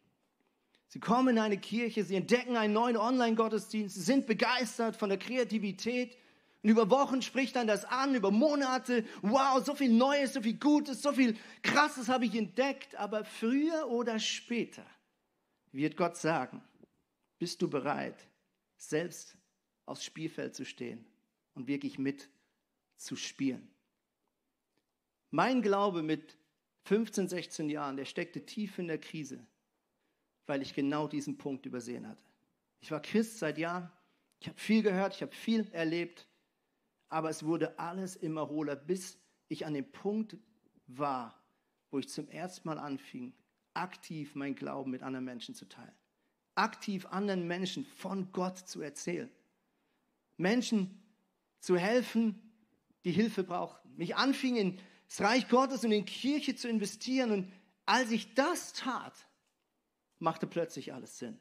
[0.88, 5.18] Sie kommen in eine Kirche, sie entdecken einen neuen Online-Gottesdienst, sie sind begeistert von der
[5.18, 6.16] Kreativität.
[6.62, 9.04] Und über Wochen spricht dann das an, über Monate.
[9.20, 12.94] Wow, so viel Neues, so viel Gutes, so viel Krasses habe ich entdeckt.
[12.96, 14.86] Aber früher oder später
[15.72, 16.62] wird Gott sagen,
[17.38, 18.26] bist du bereit,
[18.76, 19.36] selbst
[19.84, 21.04] aufs Spielfeld zu stehen
[21.54, 22.30] und wirklich mit
[22.96, 23.68] zu spielen.
[25.30, 26.38] Mein Glaube mit
[26.84, 29.46] 15, 16 Jahren, der steckte tief in der Krise,
[30.46, 32.24] weil ich genau diesen Punkt übersehen hatte.
[32.80, 33.90] Ich war Christ seit Jahren,
[34.40, 36.28] ich habe viel gehört, ich habe viel erlebt,
[37.08, 39.18] aber es wurde alles immer hohler, bis
[39.48, 40.36] ich an dem Punkt
[40.86, 41.42] war,
[41.90, 43.32] wo ich zum ersten Mal anfing,
[43.72, 45.94] aktiv mein Glauben mit anderen Menschen zu teilen.
[46.54, 49.30] Aktiv anderen Menschen von Gott zu erzählen.
[50.36, 51.02] Menschen
[51.60, 52.52] zu helfen,
[53.04, 53.96] die Hilfe brauchten.
[53.96, 54.78] Mich anfing in
[55.14, 57.52] das Reich Gottes und in Kirche zu investieren und
[57.86, 59.12] als ich das tat,
[60.18, 61.38] machte plötzlich alles Sinn.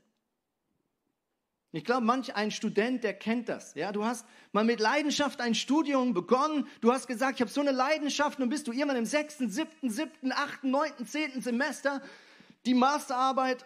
[1.72, 3.74] Ich glaube, manch ein Student, der kennt das.
[3.74, 6.68] Ja, du hast mal mit Leidenschaft ein Studium begonnen.
[6.82, 8.38] Du hast gesagt, ich habe so eine Leidenschaft.
[8.38, 12.04] Nun bist du irgendwann im sechsten, siebten, siebten, achten, neunten, zehnten Semester
[12.68, 13.66] die Masterarbeit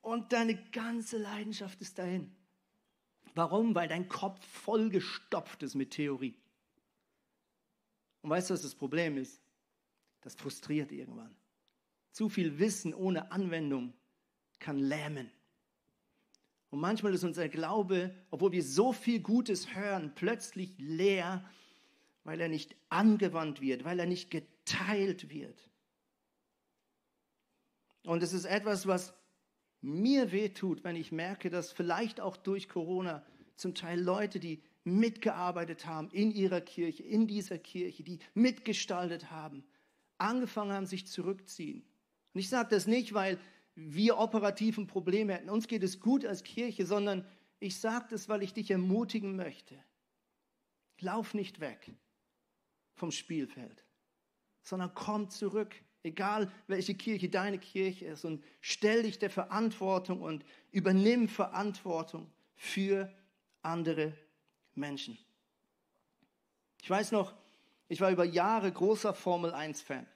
[0.00, 2.30] und deine ganze Leidenschaft ist dahin.
[3.34, 3.74] Warum?
[3.74, 6.36] Weil dein Kopf vollgestopft ist mit Theorie.
[8.24, 9.38] Und weißt du, was das Problem ist?
[10.22, 11.36] Das frustriert irgendwann.
[12.10, 13.92] Zu viel Wissen ohne Anwendung
[14.58, 15.30] kann lähmen.
[16.70, 21.44] Und manchmal ist unser Glaube, obwohl wir so viel Gutes hören, plötzlich leer,
[22.24, 25.68] weil er nicht angewandt wird, weil er nicht geteilt wird.
[28.04, 29.12] Und es ist etwas, was
[29.82, 33.22] mir wehtut, wenn ich merke, dass vielleicht auch durch Corona
[33.54, 39.64] zum Teil Leute, die mitgearbeitet haben in ihrer Kirche, in dieser Kirche, die mitgestaltet haben,
[40.18, 41.84] angefangen haben, sich zurückziehen.
[42.34, 43.38] Und ich sage das nicht, weil
[43.74, 45.50] wir operativ ein Problem hätten.
[45.50, 47.26] Uns geht es gut als Kirche, sondern
[47.60, 49.76] ich sage das, weil ich dich ermutigen möchte.
[51.00, 51.92] Lauf nicht weg
[52.94, 53.84] vom Spielfeld,
[54.62, 60.44] sondern komm zurück, egal welche Kirche deine Kirche ist, und stell dich der Verantwortung und
[60.70, 63.12] übernimm Verantwortung für
[63.62, 64.12] andere
[64.76, 65.18] Menschen.
[66.82, 67.34] Ich weiß noch,
[67.88, 70.06] ich war über Jahre großer Formel 1-Fan.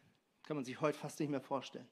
[0.43, 1.89] Kann man sich heute fast nicht mehr vorstellen.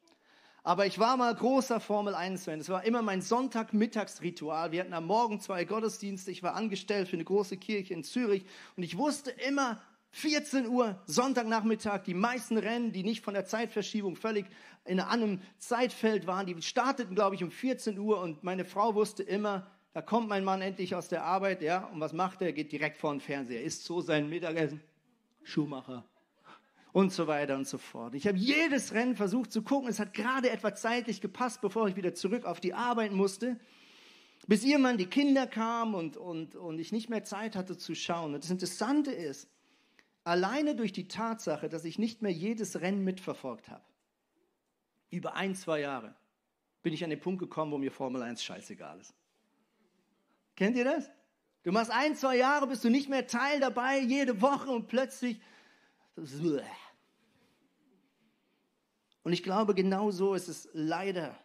[0.62, 2.58] Aber ich war mal großer Formel 1-Fan.
[2.58, 4.72] Das war immer mein Sonntagmittagsritual.
[4.72, 6.30] Wir hatten am Morgen zwei Gottesdienste.
[6.30, 8.44] Ich war angestellt für eine große Kirche in Zürich.
[8.76, 14.16] Und ich wusste immer, 14 Uhr, Sonntagnachmittag, die meisten Rennen, die nicht von der Zeitverschiebung
[14.16, 14.46] völlig
[14.86, 18.20] in einem Zeitfeld waren, die starteten, glaube ich, um 14 Uhr.
[18.20, 22.00] Und meine Frau wusste immer, da kommt mein Mann endlich aus der Arbeit, ja, und
[22.00, 22.52] was macht er?
[22.52, 24.82] Geht direkt vor den Fernseher, isst so sein Mittagessen.
[25.42, 26.04] Schuhmacher
[26.92, 28.14] und so weiter und so fort.
[28.14, 29.88] Ich habe jedes Rennen versucht zu gucken.
[29.88, 33.58] Es hat gerade etwa zeitlich gepasst, bevor ich wieder zurück auf die Arbeit musste,
[34.46, 38.34] bis irgendwann die Kinder kamen und, und, und ich nicht mehr Zeit hatte zu schauen.
[38.34, 39.48] Und das Interessante ist,
[40.24, 43.84] alleine durch die Tatsache, dass ich nicht mehr jedes Rennen mitverfolgt habe,
[45.08, 46.14] über ein, zwei Jahre,
[46.82, 49.14] bin ich an den Punkt gekommen, wo mir Formel 1 scheißegal ist.
[50.56, 51.10] Kennt ihr das?
[51.62, 55.40] Du machst ein, zwei Jahre, bist du nicht mehr Teil dabei, jede Woche und plötzlich
[59.22, 61.38] und ich glaube, genau so ist es leider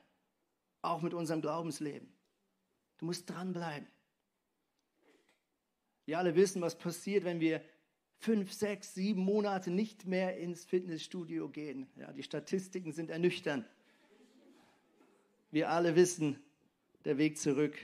[0.81, 2.07] auch mit unserem Glaubensleben.
[2.99, 3.87] Du musst dranbleiben.
[6.05, 7.61] Wir alle wissen, was passiert, wenn wir
[8.17, 11.89] fünf, sechs, sieben Monate nicht mehr ins Fitnessstudio gehen.
[11.97, 13.65] Ja, die Statistiken sind ernüchternd.
[15.49, 16.41] Wir alle wissen,
[17.03, 17.75] der Weg zurück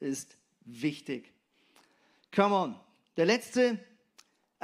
[0.00, 1.32] ist wichtig.
[2.34, 2.80] Come on.
[3.16, 3.78] Der letzte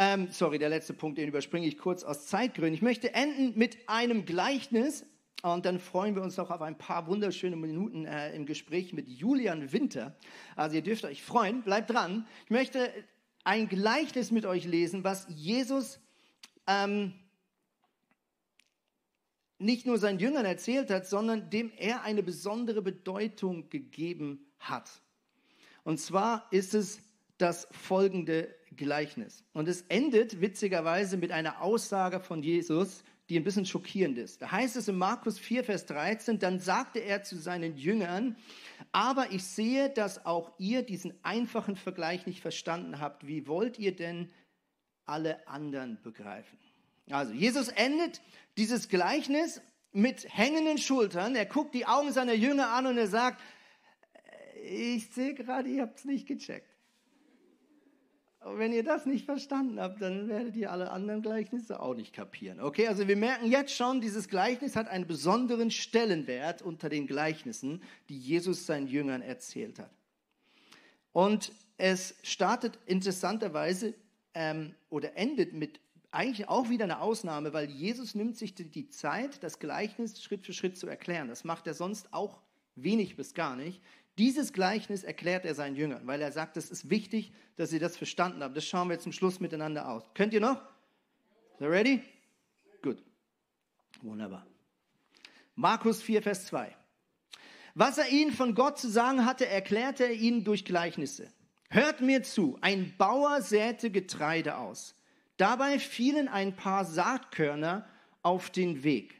[0.00, 2.72] ähm, sorry, der letzte Punkt, den überspringe ich kurz aus Zeitgründen.
[2.72, 5.04] Ich möchte enden mit einem Gleichnis
[5.42, 9.08] und dann freuen wir uns noch auf ein paar wunderschöne Minuten äh, im Gespräch mit
[9.08, 10.16] Julian Winter.
[10.54, 12.28] Also ihr dürft euch freuen, bleibt dran.
[12.44, 12.92] Ich möchte
[13.42, 15.98] ein Gleichnis mit euch lesen, was Jesus
[16.68, 17.12] ähm,
[19.58, 25.02] nicht nur seinen Jüngern erzählt hat, sondern dem er eine besondere Bedeutung gegeben hat.
[25.88, 27.01] Und zwar ist es
[27.38, 29.42] das folgende Gleichnis.
[29.55, 34.42] Und es endet witzigerweise mit einer Aussage von Jesus, die ein bisschen schockierend ist.
[34.42, 38.37] Da heißt es in Markus 4, Vers 13, dann sagte er zu seinen Jüngern,
[38.92, 43.27] aber ich sehe, dass auch ihr diesen einfachen Vergleich nicht verstanden habt.
[43.27, 44.31] Wie wollt ihr denn
[45.07, 46.59] alle anderen begreifen?
[47.09, 48.20] Also Jesus endet
[48.59, 51.35] dieses Gleichnis mit hängenden Schultern.
[51.35, 53.40] Er guckt die Augen seiner Jünger an und er sagt,
[54.68, 56.78] ich sehe gerade, ihr habt es nicht gecheckt.
[58.40, 62.12] Und wenn ihr das nicht verstanden habt, dann werdet ihr alle anderen Gleichnisse auch nicht
[62.12, 62.61] kapieren.
[62.61, 67.83] Okay, also wir merken jetzt schon, dieses Gleichnis hat einen besonderen Stellenwert unter den Gleichnissen,
[68.09, 69.90] die Jesus seinen Jüngern erzählt hat.
[71.12, 73.94] Und es startet interessanterweise
[74.35, 79.42] ähm, oder endet mit eigentlich auch wieder eine Ausnahme, weil Jesus nimmt sich die Zeit,
[79.42, 81.28] das Gleichnis Schritt für Schritt zu erklären.
[81.28, 82.40] Das macht er sonst auch
[82.82, 83.82] wenig bis gar nicht.
[84.18, 87.96] Dieses Gleichnis erklärt er seinen Jüngern, weil er sagt, es ist wichtig, dass sie das
[87.96, 88.54] verstanden haben.
[88.54, 90.02] Das schauen wir zum Schluss miteinander aus.
[90.14, 90.60] Könnt ihr noch?
[91.60, 92.02] Are you ready?
[92.82, 93.02] Gut.
[94.02, 94.46] Wunderbar.
[95.54, 96.74] Markus 4, Vers 2.
[97.74, 101.32] Was er ihnen von Gott zu sagen hatte, erklärte er ihnen durch Gleichnisse.
[101.70, 104.94] Hört mir zu, ein Bauer säte Getreide aus.
[105.36, 107.86] Dabei fielen ein paar Saatkörner
[108.22, 109.14] auf den Weg.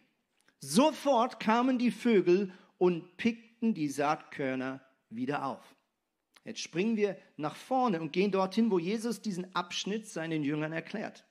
[0.61, 5.75] Sofort kamen die Vögel und pickten die Saatkörner wieder auf.
[6.45, 11.27] Jetzt springen wir nach vorne und gehen dorthin, wo Jesus diesen Abschnitt seinen Jüngern erklärt.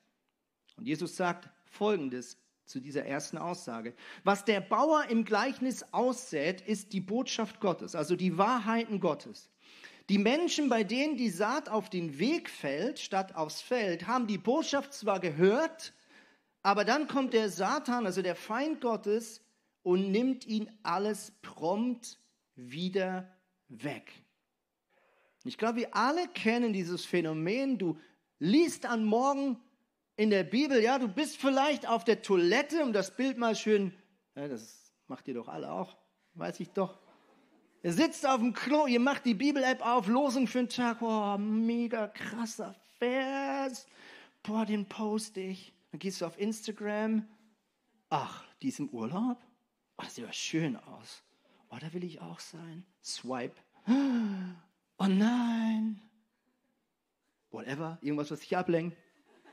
[0.76, 3.96] Und Jesus sagt Folgendes zu dieser ersten Aussage.
[4.24, 9.50] Was der Bauer im Gleichnis aussät, ist die Botschaft Gottes, also die Wahrheiten Gottes.
[10.10, 14.38] Die Menschen, bei denen die Saat auf den Weg fällt, statt aufs Feld, haben die
[14.38, 15.94] Botschaft zwar gehört,
[16.62, 19.42] aber dann kommt der Satan, also der Feind Gottes,
[19.88, 22.20] und nimmt ihn alles prompt
[22.58, 23.26] wieder
[23.70, 24.12] weg.
[25.46, 27.78] Ich glaube, wir alle kennen dieses Phänomen.
[27.78, 27.98] Du
[28.38, 29.58] liest am Morgen
[30.18, 33.94] in der Bibel, ja, du bist vielleicht auf der Toilette, um das Bild mal schön,
[34.36, 35.96] ja, das macht ihr doch alle auch,
[36.34, 37.00] weiß ich doch.
[37.82, 41.38] Ihr sitzt auf dem Klo, ihr macht die Bibel-App auf, Losung für den Tag, oh,
[41.38, 43.88] mega krasser Vers,
[44.44, 45.72] boah, den poste ich.
[45.92, 47.26] Dann gehst du auf Instagram,
[48.10, 49.47] ach, die ist im Urlaub?
[49.98, 51.24] Oh, das sieht ja schön aus.
[51.70, 52.86] Oh, da will ich auch sein.
[53.04, 53.56] Swipe.
[53.88, 56.02] Oh nein.
[57.52, 58.98] Whatever, irgendwas, was dich ablenkt.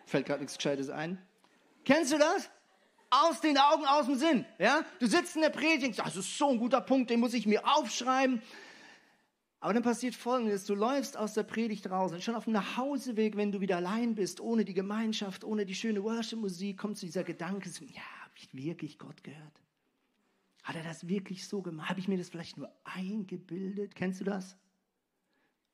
[0.06, 1.18] Fällt gerade nichts Gescheites ein.
[1.84, 2.50] Kennst du das?
[3.10, 4.44] Aus den Augen, aus dem Sinn.
[4.58, 4.84] Ja?
[4.98, 7.66] Du sitzt in der Predigt, das ist so ein guter Punkt, den muss ich mir
[7.66, 8.42] aufschreiben.
[9.60, 13.36] Aber dann passiert Folgendes, du läufst aus der Predigt raus und schon auf dem Nachhauseweg,
[13.36, 17.24] wenn du wieder allein bist, ohne die Gemeinschaft, ohne die schöne Worship-Musik, kommt zu dieser
[17.24, 19.63] Gedanke, ja, habe ich wirklich Gott gehört?
[20.64, 21.90] Hat er das wirklich so gemacht?
[21.90, 23.94] Habe ich mir das vielleicht nur eingebildet?
[23.94, 24.56] Kennst du das?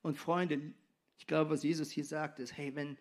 [0.02, 0.74] Und Freunde,
[1.16, 2.98] ich glaube, was Jesus hier sagt, ist, hey, wenn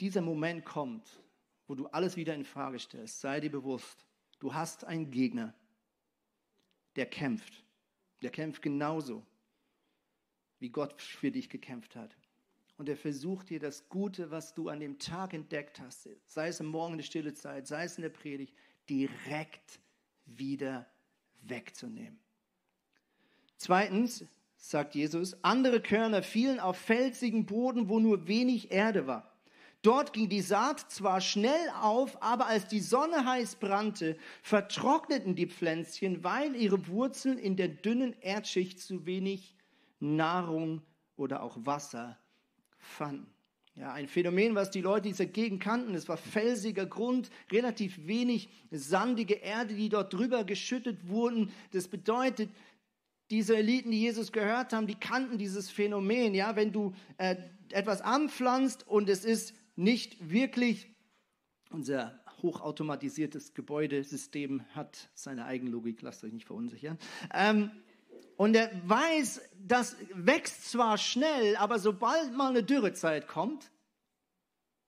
[0.00, 1.22] dieser Moment kommt,
[1.66, 4.06] wo du alles wieder in Frage stellst, sei dir bewusst,
[4.38, 5.54] du hast einen Gegner,
[6.96, 7.62] der kämpft.
[8.22, 9.24] Der kämpft genauso,
[10.60, 12.16] wie Gott für dich gekämpft hat.
[12.78, 16.60] Und er versucht dir das Gute, was du an dem Tag entdeckt hast, sei es
[16.60, 18.54] im Morgen in der stille Zeit, sei es in der Predigt,
[18.88, 19.80] direkt
[20.36, 20.86] wieder
[21.42, 22.18] wegzunehmen.
[23.56, 24.24] Zweitens
[24.56, 29.30] sagt Jesus, andere Körner fielen auf felsigen Boden, wo nur wenig Erde war.
[29.82, 35.46] Dort ging die Saat zwar schnell auf, aber als die Sonne heiß brannte, vertrockneten die
[35.46, 39.54] Pflänzchen, weil ihre Wurzeln in der dünnen Erdschicht zu wenig
[39.98, 40.82] Nahrung
[41.16, 42.18] oder auch Wasser
[42.78, 43.32] fanden.
[43.76, 45.94] Ja, ein Phänomen, was die Leute dieser Gegend kannten.
[45.94, 51.52] Es war felsiger Grund, relativ wenig sandige Erde, die dort drüber geschüttet wurden.
[51.72, 52.50] Das bedeutet,
[53.30, 56.34] diese Eliten, die Jesus gehört haben, die kannten dieses Phänomen.
[56.34, 57.36] Ja, wenn du äh,
[57.70, 60.88] etwas anpflanzt und es ist nicht wirklich.
[61.70, 66.98] Unser hochautomatisiertes Gebäudesystem hat seine Eigenlogik, lasst euch nicht verunsichern.
[67.32, 67.70] Ähm,
[68.40, 73.70] und er weiß, das wächst zwar schnell, aber sobald mal eine Dürrezeit kommt,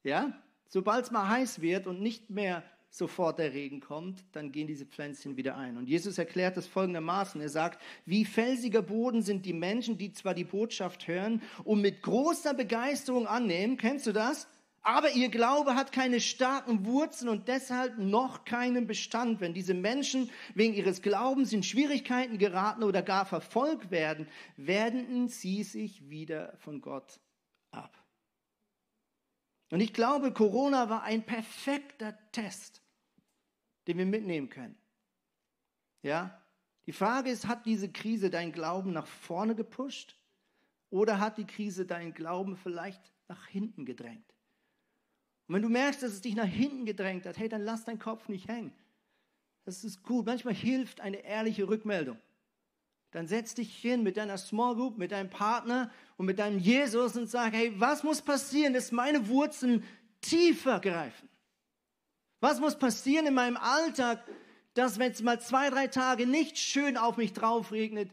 [0.05, 0.33] ja,
[0.69, 4.87] sobald es mal heiß wird und nicht mehr sofort der Regen kommt, dann gehen diese
[4.87, 5.77] Pflänzchen wieder ein.
[5.77, 7.43] Und Jesus erklärt es folgendermaßen.
[7.43, 12.01] Er sagt, wie felsiger Boden sind die Menschen, die zwar die Botschaft hören und mit
[12.01, 13.77] großer Begeisterung annehmen.
[13.77, 14.49] Kennst du das?
[14.83, 19.41] Aber ihr Glaube hat keine starken Wurzeln und deshalb noch keinen Bestand.
[19.41, 25.63] Wenn diese Menschen wegen ihres Glaubens in Schwierigkeiten geraten oder gar verfolgt werden, wenden sie
[25.63, 27.21] sich wieder von Gott
[27.71, 27.97] ab.
[29.71, 32.83] Und ich glaube, Corona war ein perfekter Test,
[33.87, 34.77] den wir mitnehmen können.
[36.03, 36.43] Ja?
[36.87, 40.17] Die Frage ist, hat diese Krise deinen Glauben nach vorne gepusht
[40.91, 44.27] oder hat die Krise deinen Glauben vielleicht nach hinten gedrängt?
[45.47, 47.99] Und wenn du merkst, dass es dich nach hinten gedrängt hat, hey, dann lass deinen
[47.99, 48.73] Kopf nicht hängen.
[49.65, 50.27] Das ist gut.
[50.27, 52.19] Manchmal hilft eine ehrliche Rückmeldung.
[53.13, 57.17] Dann setz dich hin mit deiner Small Group, mit deinem Partner und mit deinem Jesus
[57.17, 59.85] und sag, hey, was muss passieren, dass meine Wurzeln
[60.23, 61.29] tiefer greifen?
[62.41, 64.25] Was muss passieren in meinem Alltag,
[64.75, 68.11] dass wenn es mal zwei, drei Tage nicht schön auf mich drauf regnet,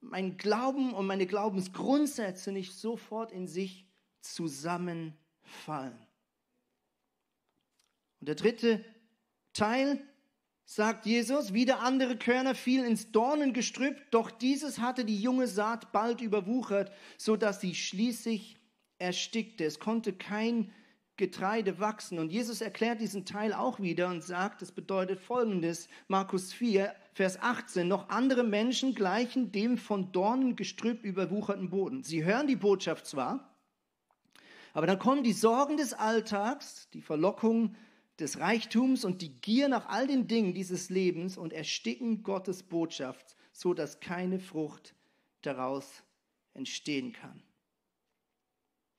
[0.00, 3.86] mein Glauben und meine Glaubensgrundsätze nicht sofort in sich
[4.20, 5.96] zusammenfallen?
[8.22, 8.84] Und der dritte
[9.52, 9.98] Teil
[10.64, 16.20] sagt Jesus, wieder andere Körner fielen ins Dornengestrüpp, doch dieses hatte die junge Saat bald
[16.20, 18.58] überwuchert, so dass sie schließlich
[18.98, 19.64] erstickte.
[19.64, 20.70] Es konnte kein
[21.16, 22.20] Getreide wachsen.
[22.20, 27.42] Und Jesus erklärt diesen Teil auch wieder und sagt, es bedeutet folgendes, Markus 4, Vers
[27.42, 32.04] 18, noch andere Menschen gleichen dem von Dornengestrüpp überwucherten Boden.
[32.04, 33.52] Sie hören die Botschaft zwar,
[34.74, 37.74] aber dann kommen die Sorgen des Alltags, die Verlockung
[38.22, 43.36] des Reichtums und die Gier nach all den Dingen dieses Lebens und ersticken Gottes Botschaft,
[43.52, 44.94] so dass keine Frucht
[45.42, 46.04] daraus
[46.54, 47.42] entstehen kann.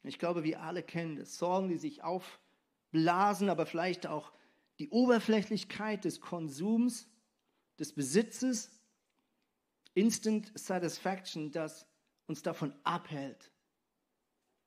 [0.04, 1.38] Ich glaube, wir alle kennen das.
[1.38, 4.34] Sorgen, die sich aufblasen, aber vielleicht auch
[4.80, 7.08] die Oberflächlichkeit des Konsums,
[7.80, 8.72] des Besitzes,
[9.94, 11.88] Instant Satisfaction, das
[12.28, 13.52] uns davon abhält,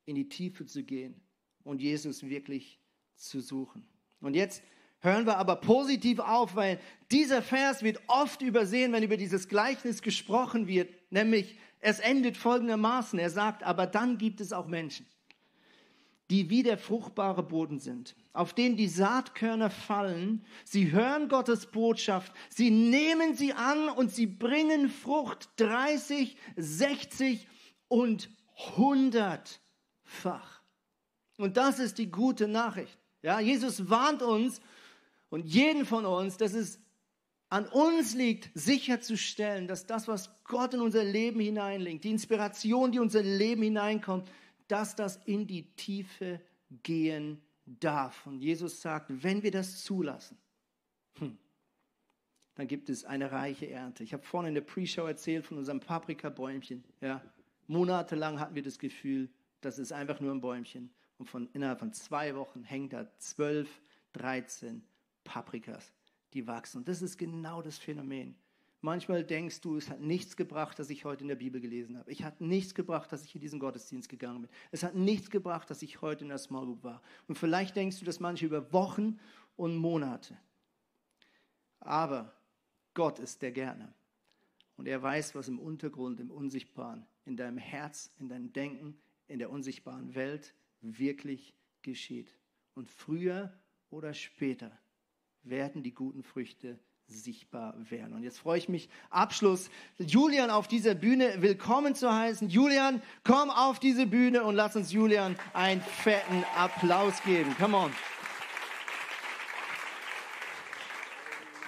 [0.06, 1.20] in die Tiefe zu gehen
[1.62, 2.80] und Jesus wirklich
[3.16, 3.86] zu suchen.
[4.20, 4.62] Und jetzt
[5.00, 10.02] hören wir aber positiv auf, weil dieser Vers wird oft übersehen, wenn über dieses Gleichnis
[10.02, 13.18] gesprochen wird, nämlich es endet folgendermaßen.
[13.18, 15.06] Er sagt, aber dann gibt es auch Menschen,
[16.30, 20.44] die wie der fruchtbare Boden sind, auf den die Saatkörner fallen.
[20.64, 27.46] Sie hören Gottes Botschaft, sie nehmen sie an und sie bringen Frucht 30, 60
[27.88, 28.30] und
[28.76, 30.62] 100-fach.
[31.36, 32.98] Und das ist die gute Nachricht.
[33.26, 34.60] Ja, Jesus warnt uns
[35.30, 36.78] und jeden von uns, dass es
[37.48, 42.98] an uns liegt, sicherzustellen, dass das, was Gott in unser Leben hineinlegt, die Inspiration, die
[42.98, 44.30] in unser Leben hineinkommt,
[44.68, 46.40] dass das in die Tiefe
[46.84, 48.28] gehen darf.
[48.28, 50.38] Und Jesus sagt, wenn wir das zulassen,
[51.18, 51.36] hm,
[52.54, 54.04] dann gibt es eine reiche Ernte.
[54.04, 56.84] Ich habe vorhin in der Pre-Show erzählt von unserem Paprikabäumchen.
[57.00, 57.20] Ja,
[57.66, 59.28] monatelang hatten wir das Gefühl,
[59.62, 60.92] das ist einfach nur ein Bäumchen.
[61.18, 63.68] Und von, innerhalb von zwei Wochen hängt da 12,
[64.12, 64.82] 13
[65.24, 65.92] Paprikas,
[66.32, 66.78] die wachsen.
[66.78, 68.36] Und das ist genau das Phänomen.
[68.82, 72.10] Manchmal denkst du, es hat nichts gebracht, dass ich heute in der Bibel gelesen habe.
[72.12, 74.50] Ich hat nichts gebracht, dass ich in diesen Gottesdienst gegangen bin.
[74.70, 77.02] Es hat nichts gebracht, dass ich heute in der Small Group war.
[77.26, 79.18] Und vielleicht denkst du das manche über Wochen
[79.56, 80.36] und Monate.
[81.80, 82.32] Aber
[82.94, 83.92] Gott ist der Gärtner.
[84.76, 89.38] Und er weiß, was im Untergrund, im Unsichtbaren, in deinem Herz, in deinem Denken, in
[89.38, 92.36] der unsichtbaren Welt wirklich geschieht.
[92.74, 93.52] Und früher
[93.90, 94.70] oder später
[95.42, 98.14] werden die guten Früchte sichtbar werden.
[98.14, 102.48] Und jetzt freue ich mich, Abschluss, Julian auf dieser Bühne willkommen zu heißen.
[102.48, 107.54] Julian, komm auf diese Bühne und lass uns Julian einen fetten Applaus geben.
[107.58, 107.92] Come on.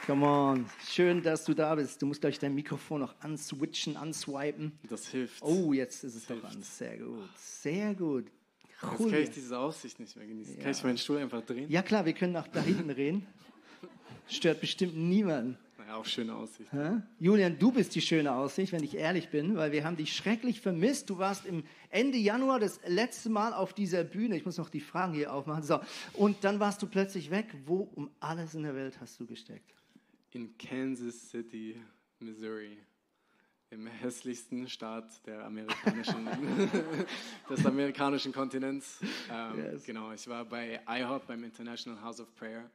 [0.07, 0.67] Come on.
[0.89, 2.01] Schön, dass du da bist.
[2.01, 4.79] Du musst gleich dein Mikrofon noch answitchen, answipen.
[4.89, 5.43] Das hilft.
[5.43, 6.63] Oh, jetzt ist es Das doch an.
[6.63, 7.29] Sehr gut.
[7.37, 8.27] Sehr gut.
[8.81, 10.57] Jetzt kann ich diese Aussicht nicht mehr genießen.
[10.57, 10.62] Ja.
[10.62, 11.68] Kann ich meinen Stuhl einfach drehen?
[11.68, 13.26] Ja klar, wir können nach da hinten reden.
[14.29, 15.59] Stört bestimmt niemanden.
[15.79, 16.70] Naja, auch schöne Aussicht.
[16.72, 17.01] Hä?
[17.18, 20.61] Julian, du bist die schöne Aussicht, wenn ich ehrlich bin, weil wir haben dich schrecklich
[20.61, 21.11] vermisst.
[21.11, 24.37] Du warst im Ende Januar das letzte Mal auf dieser Bühne.
[24.37, 25.62] Ich muss noch die Fragen hier aufmachen.
[25.62, 25.81] So.
[26.12, 27.47] Und dann warst du plötzlich weg.
[27.64, 29.74] Wo um alles in der Welt hast du gesteckt?
[30.33, 31.76] In Kansas City,
[32.20, 32.76] Missouri.
[33.71, 36.27] Im hässlichsten Staat der amerikanischen,
[37.51, 38.99] des amerikanischen Kontinents.
[39.31, 39.85] Ähm, Yes.
[39.85, 42.71] Genau, ich war bei IHOP, beim International House of Prayer,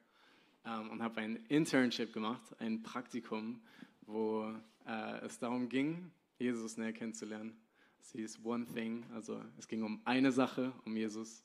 [0.65, 3.59] ähm, und habe ein Internship gemacht, ein Praktikum,
[4.05, 4.53] wo
[4.85, 7.57] äh, es darum ging, Jesus näher kennenzulernen.
[7.99, 11.43] Es hieß One Thing, also es ging um eine Sache, um Jesus.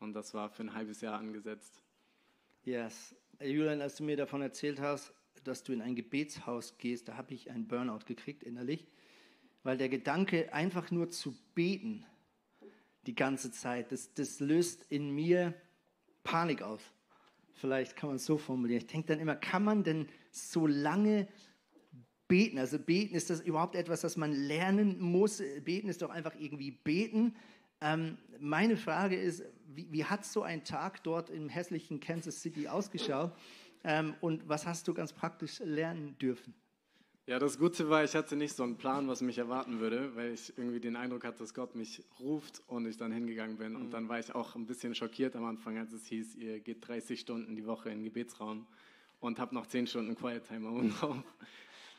[0.00, 1.82] Und das war für ein halbes Jahr angesetzt.
[2.64, 3.14] Yes.
[3.40, 7.34] Julian, als du mir davon erzählt hast, dass du in ein Gebetshaus gehst, da habe
[7.34, 8.86] ich einen Burnout gekriegt innerlich,
[9.62, 12.04] weil der Gedanke, einfach nur zu beten
[13.06, 15.54] die ganze Zeit, das, das löst in mir
[16.22, 16.80] Panik aus.
[17.54, 18.82] Vielleicht kann man es so formulieren.
[18.82, 21.28] Ich denke dann immer, kann man denn so lange
[22.28, 22.58] beten?
[22.58, 25.42] Also beten, ist das überhaupt etwas, das man lernen muss?
[25.64, 27.36] Beten ist doch einfach irgendwie beten.
[27.80, 32.68] Ähm, meine Frage ist, wie, wie hat so ein Tag dort im hässlichen Kansas City
[32.68, 33.32] ausgeschaut?
[33.84, 36.54] Ähm, und was hast du ganz praktisch lernen dürfen?
[37.26, 40.32] Ja, das Gute war, ich hatte nicht so einen Plan, was mich erwarten würde, weil
[40.32, 43.76] ich irgendwie den Eindruck hatte, dass Gott mich ruft und ich dann hingegangen bin.
[43.76, 46.86] Und dann war ich auch ein bisschen schockiert am Anfang, als es hieß, ihr geht
[46.86, 48.66] 30 Stunden die Woche in den Gebetsraum
[49.20, 51.16] und habt noch 10 Stunden Quiet Time oben drauf.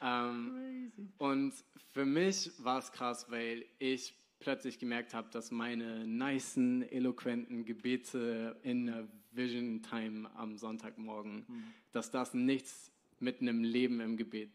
[0.01, 1.53] Ähm, und
[1.93, 8.59] für mich war es krass, weil ich plötzlich gemerkt habe, dass meine nicen, eloquenten Gebete
[8.63, 11.45] in der Vision Time am Sonntagmorgen,
[11.91, 14.51] dass das nichts mit einem Leben im Gebet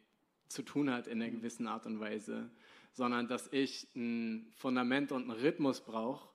[0.48, 2.50] zu tun hat in einer gewissen Art und Weise,
[2.92, 6.28] sondern dass ich ein Fundament und einen Rhythmus brauche,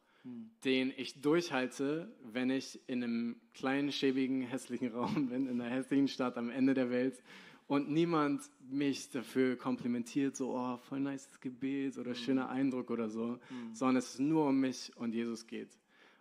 [0.64, 6.08] den ich durchhalte, wenn ich in einem kleinen, schäbigen, hässlichen Raum bin, in einer hässlichen
[6.08, 7.22] Stadt am Ende der Welt
[7.68, 13.40] und niemand mich dafür komplimentiert, so, oh, voll nice Gebet oder schöner Eindruck oder so,
[13.74, 15.78] sondern es nur um mich und Jesus geht.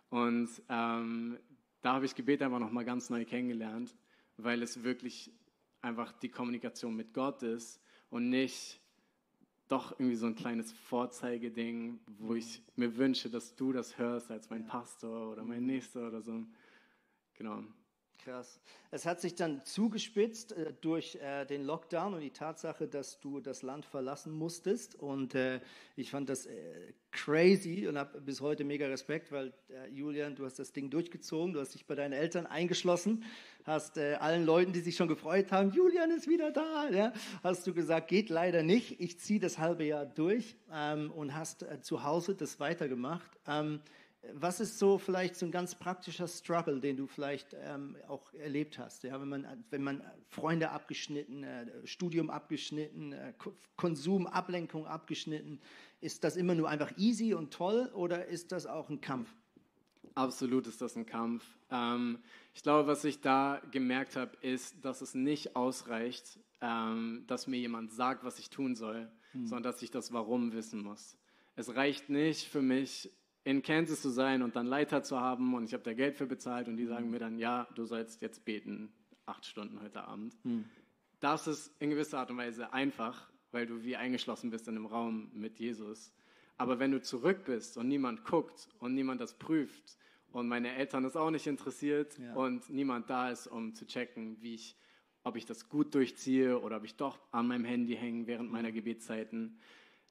[0.09, 1.37] Und ähm,
[1.81, 3.95] da habe ich Gebet einfach nochmal ganz neu kennengelernt,
[4.37, 5.31] weil es wirklich
[5.81, 7.79] einfach die Kommunikation mit Gott ist
[8.09, 8.79] und nicht
[9.67, 14.49] doch irgendwie so ein kleines Vorzeigeding, wo ich mir wünsche, dass du das hörst als
[14.49, 16.43] mein Pastor oder mein Nächster oder so.
[17.33, 17.63] Genau.
[18.23, 18.59] Krass.
[18.89, 23.39] Es hat sich dann zugespitzt äh, durch äh, den Lockdown und die Tatsache, dass du
[23.39, 24.95] das Land verlassen musstest.
[24.95, 25.59] Und äh,
[25.95, 30.45] ich fand das äh, crazy und habe bis heute mega Respekt, weil äh, Julian, du
[30.45, 33.23] hast das Ding durchgezogen, du hast dich bei deinen Eltern eingeschlossen,
[33.63, 37.13] hast äh, allen Leuten, die sich schon gefreut haben, Julian ist wieder da, ja,
[37.43, 41.65] hast du gesagt, geht leider nicht, ich ziehe das halbe Jahr durch ähm, und hast
[41.81, 43.29] zu Hause das weitergemacht.
[43.47, 43.81] Ähm,
[44.33, 48.79] Was ist so vielleicht so ein ganz praktischer Struggle, den du vielleicht ähm, auch erlebt
[48.79, 49.03] hast?
[49.03, 53.33] Ja, wenn man, wenn man Freunde abgeschnitten, äh, Studium abgeschnitten, äh,
[53.75, 55.59] Konsum, Ablenkung abgeschnitten,
[56.01, 59.33] ist das immer nur einfach easy und toll oder ist das auch ein Kampf?
[60.15, 61.43] Absolut ist das ein Kampf.
[61.69, 62.19] Ähm,
[62.53, 67.57] ich glaube, was ich da gemerkt habe, ist, dass es nicht ausreicht, ähm, dass mir
[67.57, 69.45] jemand sagt, was ich tun soll, hm.
[69.45, 71.17] sondern dass ich das Warum wissen muss.
[71.57, 73.11] Es reicht nicht für mich,
[73.45, 76.25] in Kansas zu sein und dann Leiter zu haben und ich habe da Geld für
[76.25, 78.91] bezahlt und die sagen mir dann, ja, du sollst jetzt beten,
[79.27, 80.35] acht Stunden heute Abend.
[80.43, 80.65] Hm.
[81.19, 84.87] Das ist in gewisser Art und Weise einfach, weil du wie eingeschlossen bist in einem
[84.87, 86.11] Raum mit Jesus.
[86.57, 89.95] Aber wenn du zurück bist und niemand guckt und niemand das prüft
[90.31, 92.33] und meine Eltern das auch nicht interessiert ja.
[92.33, 94.75] und niemand da ist, um zu checken, wie ich,
[95.23, 98.71] ob ich das gut durchziehe oder ob ich doch an meinem Handy hänge während meiner
[98.71, 99.59] Gebetszeiten,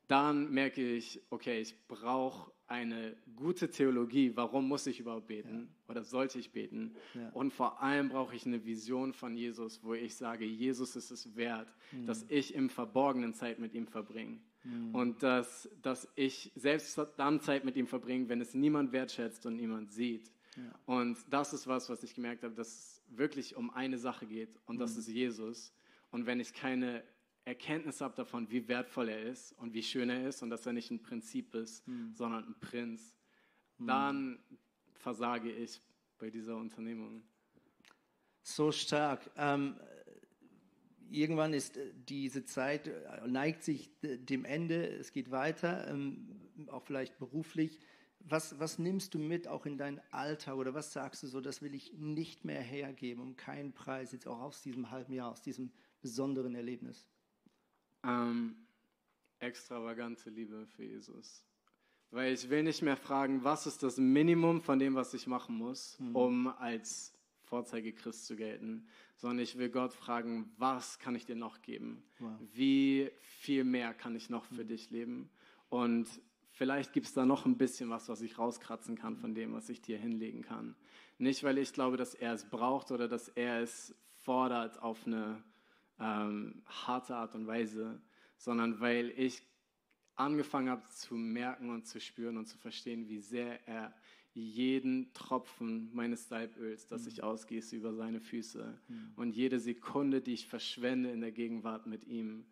[0.09, 5.91] dann merke ich, okay, ich brauche eine gute Theologie, warum muss ich überhaupt beten ja.
[5.91, 6.95] oder sollte ich beten?
[7.15, 7.29] Ja.
[7.31, 11.37] Und vor allem brauche ich eine Vision von Jesus, wo ich sage, Jesus ist es
[11.37, 12.07] wert, mhm.
[12.07, 14.41] dass ich im Verborgenen Zeit mit ihm verbringe.
[14.65, 14.95] Mhm.
[14.95, 19.57] Und dass, dass ich selbst dann Zeit mit ihm verbringe, wenn es niemand wertschätzt und
[19.57, 20.33] niemand sieht.
[20.57, 20.63] Ja.
[20.87, 24.59] Und das ist was, was ich gemerkt habe, dass es wirklich um eine Sache geht
[24.67, 24.81] und mhm.
[24.81, 25.75] das ist Jesus.
[26.11, 27.03] Und wenn ich keine
[27.45, 30.73] Erkenntnis habe davon, wie wertvoll er ist und wie schön er ist und dass er
[30.73, 32.15] nicht ein Prinzip ist, mhm.
[32.15, 33.17] sondern ein Prinz,
[33.79, 33.87] mhm.
[33.87, 34.39] dann
[34.95, 35.81] versage ich
[36.19, 37.23] bei dieser Unternehmung.
[38.43, 39.31] So stark.
[39.37, 39.79] Ähm,
[41.11, 46.83] irgendwann ist äh, diese Zeit, äh, neigt sich dem Ende, es geht weiter, ähm, auch
[46.83, 47.79] vielleicht beruflich.
[48.21, 51.61] Was, was nimmst du mit auch in dein Alltag oder was sagst du so, das
[51.61, 55.43] will ich nicht mehr hergeben, um keinen Preis, jetzt auch aus diesem halben Jahr, aus
[55.43, 57.07] diesem besonderen Erlebnis?
[58.05, 58.57] Ähm,
[59.39, 61.45] extravagante Liebe für Jesus.
[62.11, 65.57] Weil ich will nicht mehr fragen, was ist das Minimum von dem, was ich machen
[65.57, 66.17] muss, mhm.
[66.17, 68.87] um als Vorzeigechrist zu gelten,
[69.17, 72.03] sondern ich will Gott fragen, was kann ich dir noch geben?
[72.19, 72.33] Wow.
[72.53, 74.69] Wie viel mehr kann ich noch für mhm.
[74.69, 75.31] dich leben?
[75.69, 76.09] Und
[76.51, 79.69] vielleicht gibt es da noch ein bisschen was, was ich rauskratzen kann von dem, was
[79.69, 80.75] ich dir hinlegen kann.
[81.19, 85.43] Nicht, weil ich glaube, dass er es braucht oder dass er es fordert auf eine
[85.99, 88.01] ähm, harte Art und Weise,
[88.37, 89.43] sondern weil ich
[90.17, 93.95] angefangen habe zu merken und zu spüren und zu verstehen, wie sehr er
[94.33, 97.09] jeden Tropfen meines Salböls, das mhm.
[97.09, 99.13] ich ausgieße, über seine Füße mhm.
[99.17, 102.45] und jede Sekunde, die ich verschwende in der Gegenwart mit ihm,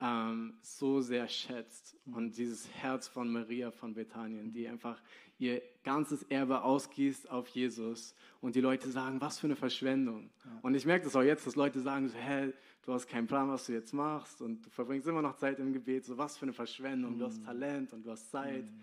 [0.00, 1.96] ähm, so sehr schätzt.
[2.04, 2.14] Mhm.
[2.14, 5.00] Und dieses Herz von Maria von Bethanien, die einfach
[5.38, 10.30] ihr ganzes Erbe ausgießt auf Jesus und die Leute sagen, was für eine Verschwendung.
[10.44, 10.58] Ja.
[10.62, 12.52] Und ich merke das auch jetzt, dass Leute sagen, so, hä,
[12.86, 15.72] du hast keinen Plan, was du jetzt machst und du verbringst immer noch Zeit im
[15.72, 17.18] Gebet, so was für eine Verschwendung, mhm.
[17.18, 17.44] du hast mhm.
[17.44, 18.64] Talent und du hast Zeit.
[18.64, 18.80] Mhm.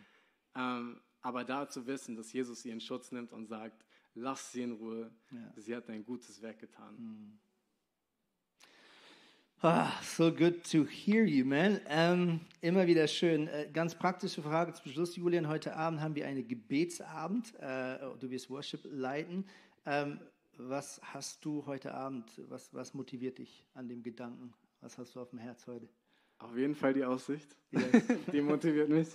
[0.56, 4.64] Ähm, aber da zu wissen, dass Jesus sie in Schutz nimmt und sagt, lass sie
[4.64, 5.54] in Ruhe, ja.
[5.56, 6.96] sie hat ein gutes Werk getan.
[6.98, 7.40] Mhm.
[9.66, 11.80] Ah, so good to hear you, man.
[11.88, 13.48] Ähm, immer wieder schön.
[13.48, 15.48] Äh, ganz praktische Frage zum Schluss, Julian.
[15.48, 17.56] Heute Abend haben wir einen Gebetsabend.
[17.62, 19.46] Äh, du wirst Worship leiten.
[19.86, 20.20] Ähm,
[20.58, 22.30] was hast du heute Abend?
[22.50, 24.54] Was, was motiviert dich an dem Gedanken?
[24.82, 25.88] Was hast du auf dem Herz heute?
[26.40, 27.56] Auf jeden Fall die Aussicht.
[27.72, 28.04] Yes.
[28.32, 29.08] die motiviert mich.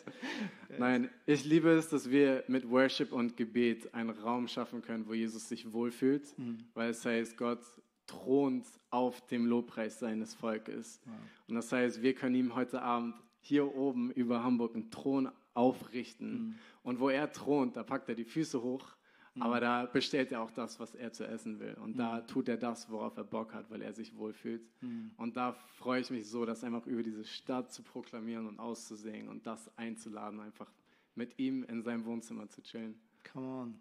[0.79, 5.15] Nein, ich liebe es, dass wir mit Worship und Gebet einen Raum schaffen können, wo
[5.15, 6.65] Jesus sich wohlfühlt, mhm.
[6.75, 7.61] weil es heißt, Gott
[8.07, 11.01] thront auf dem Lobpreis seines Volkes.
[11.05, 11.15] Wow.
[11.49, 16.33] Und das heißt, wir können ihm heute Abend hier oben über Hamburg einen Thron aufrichten.
[16.33, 16.55] Mhm.
[16.83, 18.97] Und wo er thront, da packt er die Füße hoch,
[19.39, 19.43] mhm.
[19.43, 21.75] aber da bestellt er auch das, was er zu essen will.
[21.83, 21.99] Und mhm.
[21.99, 24.63] da tut er das, worauf er Bock hat, weil er sich wohlfühlt.
[24.81, 25.11] Mhm.
[25.17, 29.29] Und da freue ich mich so, das einfach über diese Stadt zu proklamieren und auszusehen
[29.29, 30.71] und das einzuladen, einfach
[31.15, 32.95] mit ihm in seinem Wohnzimmer zu chillen.
[33.33, 33.81] Come on.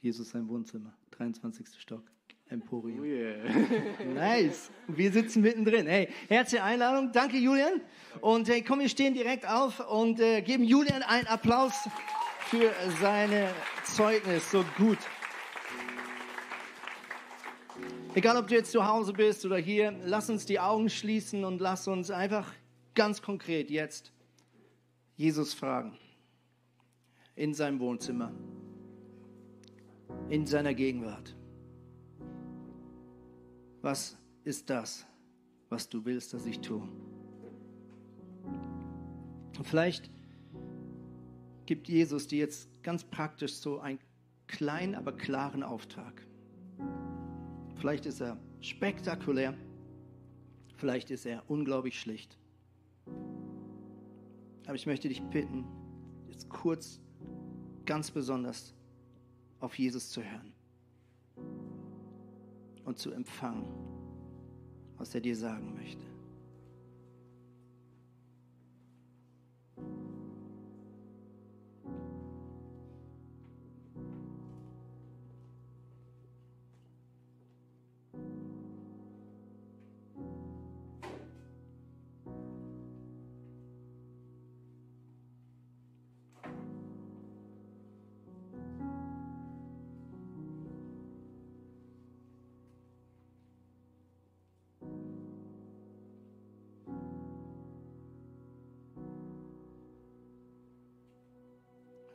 [0.00, 1.66] Jesus sein Wohnzimmer, 23.
[1.78, 2.04] Stock.
[2.48, 3.00] Emporium.
[3.00, 3.36] Oh yeah.
[4.14, 4.70] nice.
[4.86, 5.86] Wir sitzen mittendrin.
[5.86, 7.10] Hey, herzliche Einladung.
[7.12, 7.80] Danke, Julian.
[8.20, 11.88] Und hey, komm, wir stehen direkt auf und äh, geben Julian einen Applaus
[12.46, 13.52] für seine
[13.84, 14.50] Zeugnis.
[14.50, 14.98] So gut.
[18.14, 21.60] Egal, ob du jetzt zu Hause bist oder hier, lass uns die Augen schließen und
[21.60, 22.50] lass uns einfach
[22.94, 24.12] ganz konkret jetzt
[25.16, 25.98] Jesus fragen.
[27.34, 28.32] In seinem Wohnzimmer.
[30.30, 31.36] In seiner Gegenwart.
[33.82, 35.04] Was ist das,
[35.68, 36.88] was du willst, dass ich tue?
[39.58, 40.10] Und vielleicht
[41.66, 43.98] gibt Jesus dir jetzt ganz praktisch so einen
[44.46, 46.26] kleinen, aber klaren Auftrag.
[47.76, 49.54] Vielleicht ist er spektakulär,
[50.76, 52.38] vielleicht ist er unglaublich schlicht.
[54.66, 55.64] Aber ich möchte dich bitten,
[56.28, 57.00] jetzt kurz
[57.84, 58.74] ganz besonders
[59.60, 60.52] auf Jesus zu hören
[62.84, 63.66] und zu empfangen,
[64.96, 66.15] was er dir sagen möchte.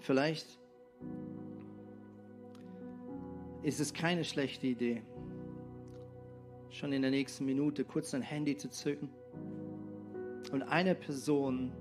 [0.01, 0.59] Vielleicht
[3.61, 5.03] ist es keine schlechte Idee,
[6.71, 9.09] schon in der nächsten Minute kurz dein Handy zu zücken
[10.51, 11.71] und einer Person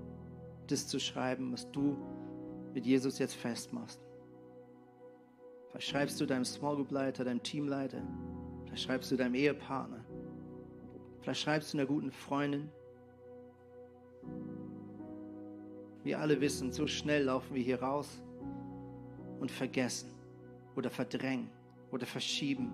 [0.67, 1.97] das zu schreiben, was du
[2.75, 3.99] mit Jesus jetzt festmachst.
[5.69, 8.03] Vielleicht schreibst du deinem Small Group Leiter, deinem Teamleiter,
[8.65, 10.05] vielleicht schreibst du deinem Ehepartner,
[11.21, 12.69] vielleicht schreibst du einer guten Freundin,
[16.03, 18.21] Wir alle wissen, so schnell laufen wir hier raus
[19.39, 20.09] und vergessen
[20.75, 21.49] oder verdrängen
[21.91, 22.71] oder verschieben.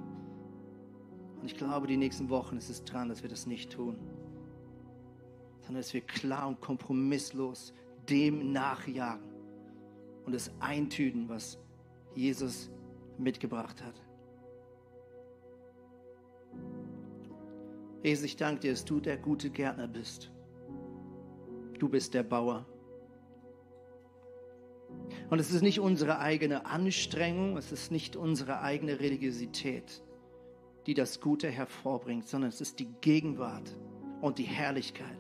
[1.42, 3.98] Und ich glaube, die nächsten Wochen ist es dran, dass wir das nicht tun,
[5.62, 7.74] sondern dass wir klar und kompromisslos
[8.10, 9.28] dem nachjagen
[10.26, 11.60] und es eintüten, was
[12.16, 12.70] Jesus
[13.18, 14.02] mitgebracht hat.
[18.04, 20.32] Jesus, ich danke dir, dass du der gute Gärtner bist.
[21.78, 22.66] Du bist der Bauer.
[25.30, 30.02] Und es ist nicht unsere eigene Anstrengung, es ist nicht unsere eigene Religiosität,
[30.86, 33.76] die das Gute hervorbringt, sondern es ist die Gegenwart
[34.22, 35.18] und die Herrlichkeit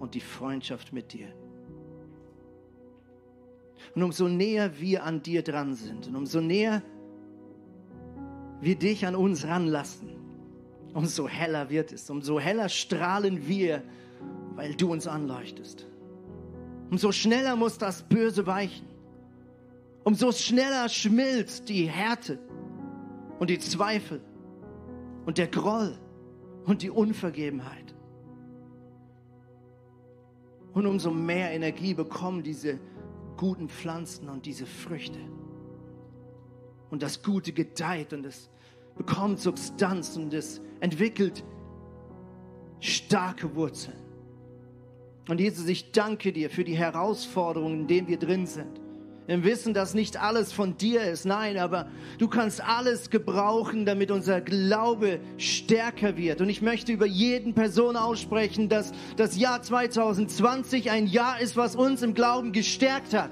[0.00, 1.28] und die Freundschaft mit dir.
[3.94, 6.82] Und umso näher wir an dir dran sind und umso näher
[8.60, 10.08] wir dich an uns ranlassen,
[10.94, 13.82] umso heller wird es, umso heller strahlen wir,
[14.56, 15.86] weil du uns anleuchtest.
[16.90, 18.93] Umso schneller muss das Böse weichen
[20.04, 22.38] umso schneller schmilzt die Härte
[23.38, 24.20] und die Zweifel
[25.26, 25.98] und der Groll
[26.66, 27.94] und die Unvergebenheit.
[30.72, 32.78] Und umso mehr Energie bekommen diese
[33.36, 35.18] guten Pflanzen und diese Früchte.
[36.90, 38.50] Und das Gute gedeiht und es
[38.96, 41.44] bekommt Substanz und es entwickelt
[42.80, 43.96] starke Wurzeln.
[45.28, 48.83] Und Jesus, ich danke dir für die Herausforderungen, in denen wir drin sind.
[49.26, 51.24] Im Wissen, dass nicht alles von dir ist.
[51.24, 56.42] Nein, aber du kannst alles gebrauchen, damit unser Glaube stärker wird.
[56.42, 61.74] Und ich möchte über jeden Person aussprechen, dass das Jahr 2020 ein Jahr ist, was
[61.74, 63.30] uns im Glauben gestärkt hat.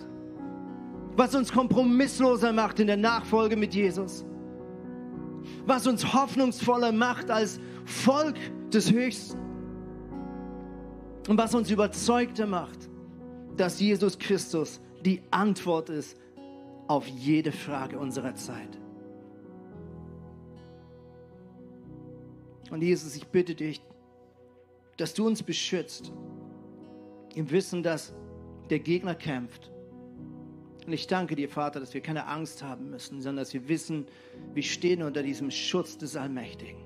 [1.15, 4.25] Was uns kompromissloser macht in der Nachfolge mit Jesus.
[5.67, 8.37] Was uns hoffnungsvoller macht als Volk
[8.71, 9.39] des Höchsten.
[11.29, 12.89] Und was uns überzeugter macht,
[13.59, 16.17] dass Jesus Christus die Antwort ist
[16.89, 18.79] auf jede Frage unserer Zeit.
[22.71, 23.83] Und Jesus, ich bitte dich,
[24.97, 26.13] dass du uns beschützt,
[27.35, 28.15] im Wissen, dass
[28.71, 29.71] der Gegner kämpft.
[30.87, 34.07] Und ich danke dir, Vater, dass wir keine Angst haben müssen, sondern dass wir wissen,
[34.53, 36.81] wir stehen unter diesem Schutz des Allmächtigen.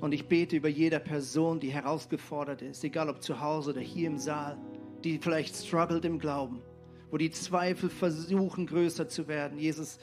[0.00, 4.08] Und ich bete über jeder Person, die herausgefordert ist, egal ob zu Hause oder hier
[4.08, 4.58] im Saal
[5.04, 6.62] die vielleicht struggelt im Glauben,
[7.10, 9.58] wo die Zweifel versuchen größer zu werden.
[9.58, 9.98] Jesus,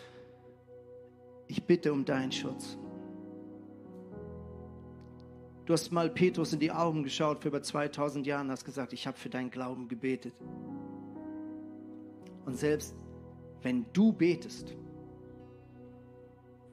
[1.47, 2.77] ich bitte um deinen Schutz.
[5.65, 8.91] Du hast mal Petrus in die Augen geschaut für über 2000 Jahren und hast gesagt,
[8.91, 10.33] ich habe für deinen Glauben gebetet.
[12.45, 12.95] Und selbst
[13.61, 14.75] wenn du betest,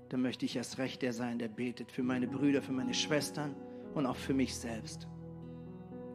[0.08, 3.54] dann möchte ich erst recht der sein, der betet für meine Brüder, für meine Schwestern
[3.94, 5.06] und auch für mich selbst.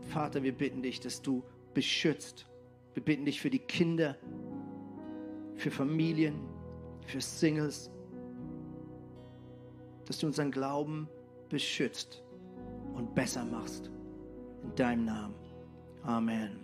[0.10, 1.44] Vater, wir bitten dich, dass du
[1.76, 2.48] beschützt.
[2.96, 4.18] Wir bitten dich für die Kinder,
[5.56, 6.42] für Familien,
[7.06, 7.92] für Singles,
[10.06, 11.08] dass du unseren Glauben
[11.50, 12.24] beschützt
[12.96, 13.92] und besser machst.
[14.64, 15.36] In deinem Namen.
[16.04, 16.60] Amen.